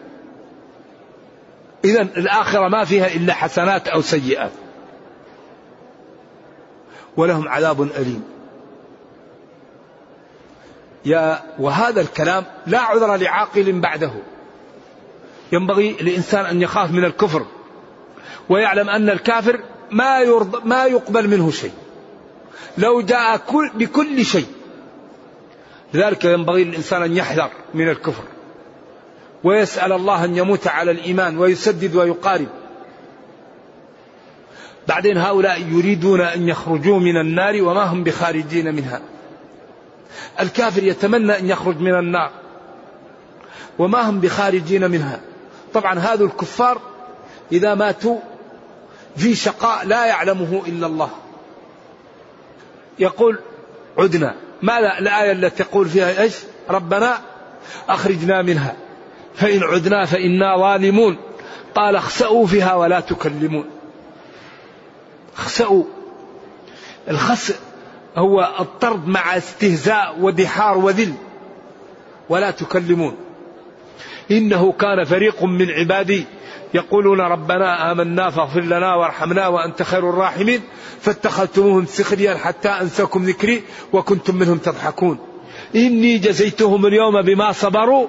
إذا 1.86 2.02
الآخرة 2.02 2.68
ما 2.68 2.86
فيها 2.86 3.08
إلا 3.08 3.34
حسنات 3.34 3.88
أو 3.88 4.02
سيئات. 4.02 4.52
ولهم 7.18 7.48
عذاب 7.48 7.82
أليم. 7.82 8.24
يا 11.06 11.40
وهذا 11.60 12.02
الكلام 12.02 12.46
لا 12.68 12.80
عذر 12.80 13.16
لعاقل 13.16 13.80
بعده. 13.80 14.12
ينبغي 15.52 15.90
الإنسان 16.02 16.46
أن 16.46 16.62
يخاف 16.62 16.92
من 16.92 17.06
الكفر. 17.06 17.46
ويعلم 18.50 18.90
أن 18.90 19.10
الكافر 19.10 19.60
ما 19.92 20.20
يرضى 20.20 20.70
ما 20.70 20.86
يقبل 20.86 21.28
منه 21.28 21.52
شيء. 21.52 21.74
لو 22.78 23.02
جاء 23.02 23.38
كل 23.38 23.70
بكل 23.76 24.26
شيء. 24.26 24.48
لذلك 25.94 26.26
ينبغي 26.26 26.64
للإنسان 26.64 27.04
أن 27.04 27.18
يحذر 27.18 27.50
من 27.74 27.90
الكفر. 27.90 28.24
ويسأل 29.44 29.92
الله 29.92 30.26
أن 30.26 30.38
يموت 30.38 30.68
على 30.68 30.92
الإيمان 30.92 31.38
ويسدد 31.38 31.96
ويقارب. 31.96 32.48
بعدين 34.88 35.18
هؤلاء 35.18 35.62
يريدون 35.62 36.22
أن 36.22 36.48
يخرجوا 36.48 37.00
من 37.00 37.18
النار 37.18 37.62
وما 37.62 37.84
هم 37.84 38.04
بخارجين 38.04 38.76
منها. 38.76 39.02
الكافر 40.40 40.84
يتمنى 40.84 41.40
أن 41.40 41.50
يخرج 41.50 41.80
من 41.80 42.00
النار 42.00 42.32
وما 43.80 44.10
هم 44.10 44.20
بخارجين 44.20 44.92
منها. 44.92 45.22
طبعا 45.74 46.00
هذا 46.00 46.24
الكفار 46.24 46.82
إذا 47.52 47.76
ماتوا 47.76 48.20
في 49.18 49.36
شقاء 49.36 49.86
لا 49.86 50.06
يعلمه 50.06 50.62
إلا 50.68 50.88
الله. 50.88 51.10
يقول 53.00 53.40
عدنا. 53.98 54.36
ماذا 54.62 55.00
الآية 55.00 55.32
التي 55.32 55.64
تقول 55.64 55.90
فيها 55.90 56.22
إيش؟ 56.22 56.36
ربنا 56.70 57.18
أخرجنا 57.90 58.42
منها. 58.42 58.76
فإن 59.36 59.64
عدنا 59.64 60.06
فإنا 60.06 60.58
ظالمون. 60.58 61.18
قال 61.76 61.96
اخسأوا 61.96 62.48
فيها 62.48 62.76
ولا 62.76 63.00
تكلمون. 63.00 63.66
اخسأوا. 65.38 65.84
الخسأ 67.10 67.56
هو 68.16 68.56
الطرد 68.60 69.08
مع 69.08 69.38
استهزاء 69.38 70.18
ودحار 70.20 70.78
وذل. 70.78 71.14
ولا 72.30 72.52
تكلمون. 72.52 73.16
إنه 74.32 74.72
كان 74.72 75.04
فريق 75.04 75.44
من 75.44 75.72
عبادي. 75.72 76.26
يقولون 76.74 77.22
ربنا 77.22 77.92
آمنا 77.92 78.30
فاغفر 78.30 78.62
لنا 78.62 78.96
وارحمنا 78.96 79.48
وأنت 79.48 79.84
خير 79.84 80.10
الراحمين 80.10 80.62
فاتخذتموهم 81.02 81.86
سخريا 81.86 82.36
حتى 82.36 82.70
أنساكم 82.70 83.24
ذكري 83.24 83.64
وكنتم 83.94 84.36
منهم 84.36 84.58
تضحكون. 84.58 85.18
إني 85.76 86.18
جزيتهم 86.18 86.86
اليوم 86.86 87.22
بما 87.22 87.52
صبروا 87.52 88.08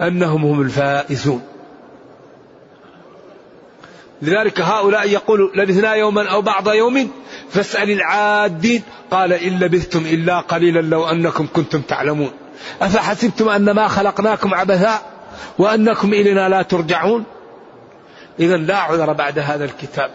أنهم 0.00 0.44
هم 0.44 0.60
الفائزون. 0.60 1.42
لذلك 4.22 4.60
هؤلاء 4.60 5.08
يقولوا 5.08 5.48
لبثنا 5.54 5.94
يوما 5.94 6.28
أو 6.28 6.42
بعض 6.42 6.68
يوم 6.68 7.10
فاسأل 7.50 7.90
العادين. 7.90 8.82
قال 9.10 9.32
إن 9.32 9.58
لبثتم 9.58 10.06
إلا 10.06 10.40
قليلا 10.40 10.80
لو 10.80 11.04
أنكم 11.04 11.46
كنتم 11.52 11.80
تعلمون. 11.80 12.30
أفحسبتم 12.82 13.48
أن 13.48 13.70
ما 13.70 13.88
خلقناكم 13.88 14.54
عبثا 14.54 15.02
وأنكم 15.58 16.12
إلينا 16.14 16.48
لا 16.48 16.62
ترجعون؟ 16.62 17.24
إذا 18.40 18.56
لا 18.56 18.76
عذر 18.76 19.12
بعد 19.12 19.38
هذا 19.38 19.64
الكتاب. 19.64 20.10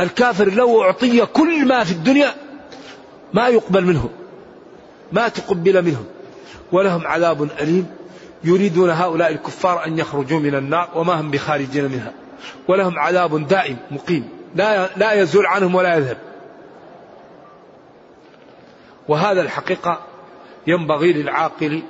الكافر 0.00 0.50
لو 0.50 0.82
أعطي 0.82 1.26
كل 1.26 1.68
ما 1.68 1.84
في 1.84 1.92
الدنيا 1.92 2.34
ما 3.32 3.48
يقبل 3.48 3.84
منه 3.84 4.10
ما 5.12 5.28
تقبل 5.28 5.82
منهم 5.82 6.04
ولهم 6.72 7.06
عذاب 7.06 7.42
أليم. 7.42 7.86
يريدون 8.44 8.90
هؤلاء 8.90 9.32
الكفار 9.32 9.86
أن 9.86 9.98
يخرجوا 9.98 10.40
من 10.40 10.54
النار 10.54 10.88
وما 10.94 11.20
هم 11.20 11.30
بخارجين 11.30 11.84
منها. 11.84 12.12
ولهم 12.68 12.98
عذاب 12.98 13.48
دائم 13.48 13.76
مقيم. 13.90 14.28
لا 14.54 14.88
لا 14.96 15.12
يزول 15.12 15.46
عنهم 15.46 15.74
ولا 15.74 15.96
يذهب. 15.96 16.16
وهذا 19.08 19.40
الحقيقة 19.40 20.00
ينبغي 20.66 21.12
للعاقل 21.12 21.82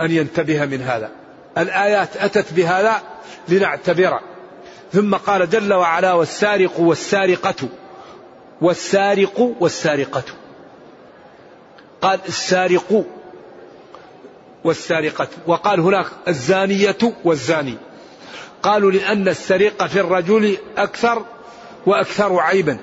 أن 0.00 0.10
ينتبه 0.10 0.66
من 0.66 0.82
هذا. 0.82 1.10
الآيات 1.58 2.16
أتت 2.16 2.52
بهذا 2.52 3.02
لنعتبر 3.48 4.20
ثم 4.92 5.14
قال 5.14 5.50
جل 5.50 5.72
وعلا 5.74 6.12
والسارق 6.12 6.80
والسارقة. 6.80 7.68
والسارق 8.60 9.56
والسارقة. 9.60 10.24
قال 12.02 12.20
السارق 12.28 13.04
والسارقة. 14.64 15.28
وقال 15.46 15.80
هناك 15.80 16.06
الزانية 16.28 16.98
والزاني. 17.24 17.74
قالوا 18.62 18.90
لأن 18.90 19.28
السرقة 19.28 19.86
في 19.86 20.00
الرجل 20.00 20.56
أكثر 20.76 21.24
وأكثر 21.86 22.40
عيبا. 22.40 22.78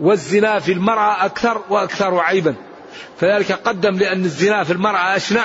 والزنا 0.00 0.58
في 0.58 0.72
المرأة 0.72 1.24
أكثر 1.24 1.62
وأكثر 1.70 2.18
عيبا. 2.18 2.54
فذلك 3.20 3.52
قدم 3.52 3.98
لأن 3.98 4.24
الزنا 4.24 4.64
في 4.64 4.72
المرأة 4.72 5.16
أشنع 5.16 5.44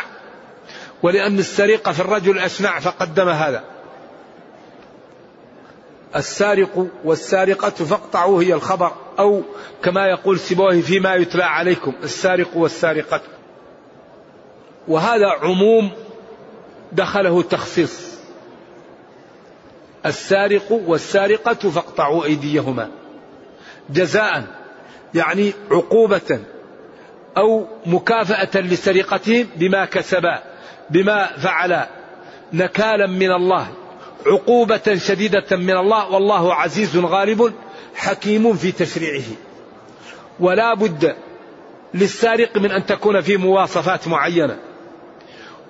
ولأن 1.03 1.39
السرقة 1.39 1.91
في 1.91 1.99
الرجل 1.99 2.39
أشنع 2.39 2.79
فقدم 2.79 3.29
هذا. 3.29 3.74
السارق 6.15 6.87
والسارقة 7.03 7.69
فاقطعوا 7.69 8.43
هي 8.43 8.53
الخبر 8.53 8.91
أو 9.19 9.41
كما 9.83 10.05
يقول 10.07 10.39
سبوه 10.39 10.81
فيما 10.81 11.15
يتلى 11.15 11.43
عليكم 11.43 11.93
السارق 12.03 12.57
والسارقة. 12.57 13.21
وهذا 14.87 15.27
عموم 15.27 15.91
دخله 16.91 17.41
تخصيص. 17.41 18.15
السارق 20.05 20.71
والسارقة 20.71 21.69
فاقطعوا 21.69 22.25
أيديهما. 22.25 22.91
جزاء 23.89 24.43
يعني 25.13 25.53
عقوبة 25.71 26.39
أو 27.37 27.67
مكافأة 27.85 28.61
لسرقتهم 28.61 29.47
بما 29.55 29.85
كسبا 29.85 30.43
بما 30.89 31.25
فعلا 31.25 31.89
نكالا 32.53 33.07
من 33.07 33.31
الله. 33.31 33.67
عقوبة 34.25 34.95
شديدة 34.95 35.57
من 35.57 35.77
الله 35.77 36.11
والله 36.11 36.53
عزيز 36.53 36.97
غالب 36.97 37.53
حكيم 37.95 38.53
في 38.53 38.71
تشريعه. 38.71 39.23
ولا 40.39 40.73
بد 40.73 41.15
للسارق 41.93 42.57
من 42.57 42.71
أن 42.71 42.85
تكون 42.85 43.21
في 43.21 43.37
مواصفات 43.37 44.07
معينة. 44.07 44.57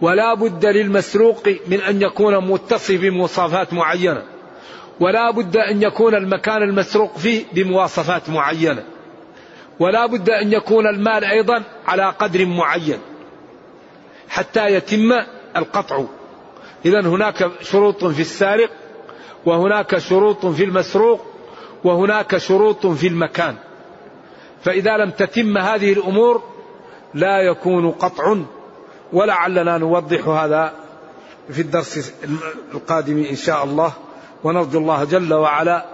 ولا 0.02 0.34
بد 0.34 0.66
للمسروق 0.66 1.50
من 1.68 1.82
أن 1.82 2.02
يكون 2.02 2.52
متصف 2.52 3.02
بمواصفات 3.02 3.74
معينة. 3.74 4.24
ولا 5.00 5.32
بد 5.32 5.58
أن 5.58 5.84
يكون 5.84 6.16
المكان 6.16 6.64
المسروق 6.64 7.18
فيه 7.18 7.46
بمواصفات 7.54 8.30
معينة. 8.30 8.84
ولا 9.80 10.06
بد 10.06 10.30
أن 10.30 10.54
يكون 10.54 10.88
المال 10.88 11.24
أيضا 11.24 11.64
على 11.88 12.10
قدر 12.20 12.46
معين. 12.46 13.00
حتى 14.30 14.68
يتم 14.68 15.12
القطع. 15.58 16.04
إذا 16.86 17.02
هناك 17.02 17.52
شروط 17.62 18.06
في 18.06 18.21
السارق 18.21 18.69
وهناك 19.45 19.98
شروط 19.98 20.45
في 20.45 20.63
المسروق 20.63 21.26
وهناك 21.84 22.38
شروط 22.38 22.88
في 22.88 23.08
المكان. 23.08 23.56
فإذا 24.63 24.98
لم 24.98 25.12
تتم 25.12 25.58
هذه 25.58 25.93
الأمور 25.93 26.43
لا 27.13 27.39
يكون 27.41 27.91
قطع 27.91 28.38
ولعلنا 29.14 29.78
نوضح 29.78 30.28
هذا 30.28 30.74
في 31.49 31.62
الدرس 31.62 32.14
القادم 32.74 33.24
إن 33.24 33.36
شاء 33.36 33.64
الله. 33.64 33.93
ونرجو 34.43 34.80
الله 34.80 35.03
جل 35.03 35.34
وعلا 35.34 35.86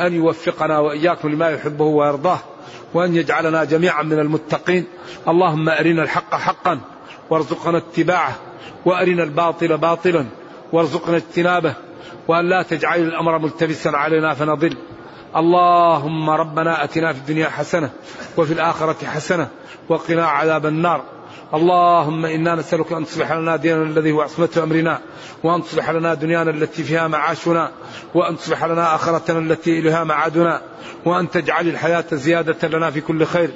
أن 0.00 0.14
يوفقنا 0.14 0.78
وإياكم 0.78 1.28
لما 1.28 1.50
يحبه 1.50 1.84
ويرضاه 1.84 2.38
وأن 2.94 3.16
يجعلنا 3.16 3.64
جميعا 3.64 4.02
من 4.02 4.18
المتقين. 4.18 4.84
اللهم 5.28 5.68
أرنا 5.68 6.02
الحق 6.02 6.34
حقا 6.34 6.80
وارزقنا 7.32 7.78
اتباعه 7.78 8.36
وارنا 8.84 9.22
الباطل 9.22 9.78
باطلا 9.78 10.26
وارزقنا 10.72 11.16
اجتنابه 11.16 11.74
وأن 12.28 12.48
لا 12.48 12.62
تجعل 12.62 13.00
الأمر 13.00 13.38
ملتبسا 13.38 13.88
علينا 13.88 14.34
فنضل. 14.34 14.76
اللهم 15.36 16.30
ربنا 16.30 16.84
أتنا 16.84 17.12
في 17.12 17.18
الدنيا 17.18 17.48
حسنة 17.48 17.90
وفي 18.36 18.52
الآخرة 18.52 19.06
حسنة 19.06 19.48
وقنا 19.88 20.26
عذاب 20.26 20.66
النار. 20.66 21.04
اللهم 21.54 22.26
إنا 22.26 22.54
نسألك 22.54 22.92
أن 22.92 23.04
تصلح 23.04 23.32
لنا 23.32 23.56
ديننا 23.56 23.82
الذي 23.82 24.12
هو 24.12 24.20
عصمة 24.20 24.48
أمرنا 24.62 25.00
وأن 25.42 25.62
تصلح 25.62 25.90
لنا 25.90 26.14
دنيانا 26.14 26.50
التي 26.50 26.82
فيها 26.82 27.08
معاشنا 27.08 27.70
وأن 28.14 28.36
تصلح 28.36 28.64
لنا 28.64 28.94
آخرتنا 28.94 29.38
التي 29.38 29.78
إليها 29.78 30.04
معادنا 30.04 30.62
وأن 31.04 31.30
تجعل 31.30 31.68
الحياة 31.68 32.04
زيادة 32.12 32.68
لنا 32.68 32.90
في 32.90 33.00
كل 33.00 33.24
خير 33.26 33.50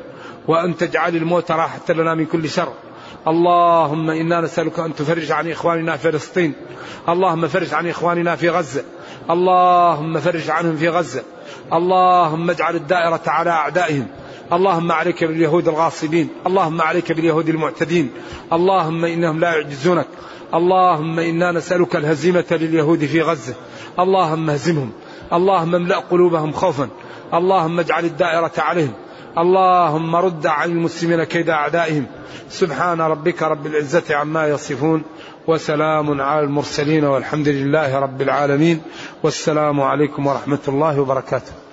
وأن 0.49 0.77
تجعل 0.77 1.17
الموت 1.17 1.51
راحة 1.51 1.81
لنا 1.89 2.15
من 2.15 2.27
كل 2.27 2.49
شر. 2.49 2.73
اللهم 3.29 4.11
إنا 4.11 4.41
نسألك 4.41 4.79
أن 4.79 4.95
تفرج 4.95 5.33
عن 5.33 5.51
إخواننا 5.51 5.97
في 5.97 6.13
فلسطين. 6.13 6.55
اللهم 7.09 7.49
فرج 7.49 7.75
عن 7.75 7.89
إخواننا 7.89 8.37
في 8.37 8.51
غزة. 8.51 8.85
اللهم 9.31 10.21
فرج 10.21 10.51
عنهم 10.51 10.77
في 10.77 10.89
غزة. 10.89 11.23
اللهم 11.73 12.51
اجعل 12.51 12.77
الدائرة 12.77 13.21
على 13.27 13.51
أعدائهم. 13.51 14.07
اللهم 14.53 14.93
عليك 14.93 15.25
باليهود 15.25 15.69
الغاصبين. 15.69 16.29
اللهم 16.47 16.83
عليك 16.83 17.13
باليهود 17.13 17.49
المعتدين. 17.49 18.11
اللهم 18.53 19.05
إنهم 19.05 19.41
لا 19.41 19.53
يعجزونك. 19.53 20.07
اللهم 20.55 21.19
إنا 21.19 21.53
نسألك 21.53 21.97
الهزيمة 21.97 22.45
لليهود 22.51 23.05
في 23.05 23.23
غزة. 23.23 23.55
اللهم 23.99 24.51
اهزمهم. 24.51 24.93
اللهم 25.33 25.75
املأ 25.75 25.99
قلوبهم 25.99 26.53
خوفا. 26.53 26.89
اللهم 27.35 27.81
اجعل 27.81 28.05
الدائرة 28.05 28.53
عليهم. 28.59 28.93
اللهم 29.39 30.17
رد 30.17 30.47
عن 30.47 30.71
المسلمين 30.71 31.25
كيد 31.25 31.51
أعدائهم. 31.51 32.07
سبحان 32.51 33.01
ربك 33.01 33.43
رب 33.43 33.67
العزة 33.67 34.17
عما 34.17 34.49
يصفون 34.49 35.03
وسلام 35.47 36.21
على 36.21 36.41
المرسلين 36.41 37.05
والحمد 37.05 37.49
لله 37.49 37.99
رب 37.99 38.23
العالمين. 38.23 38.83
والسلام 39.23 39.81
عليكم 39.81 40.27
ورحمة 40.27 40.65
الله 40.69 41.01
وبركاته. 41.01 41.66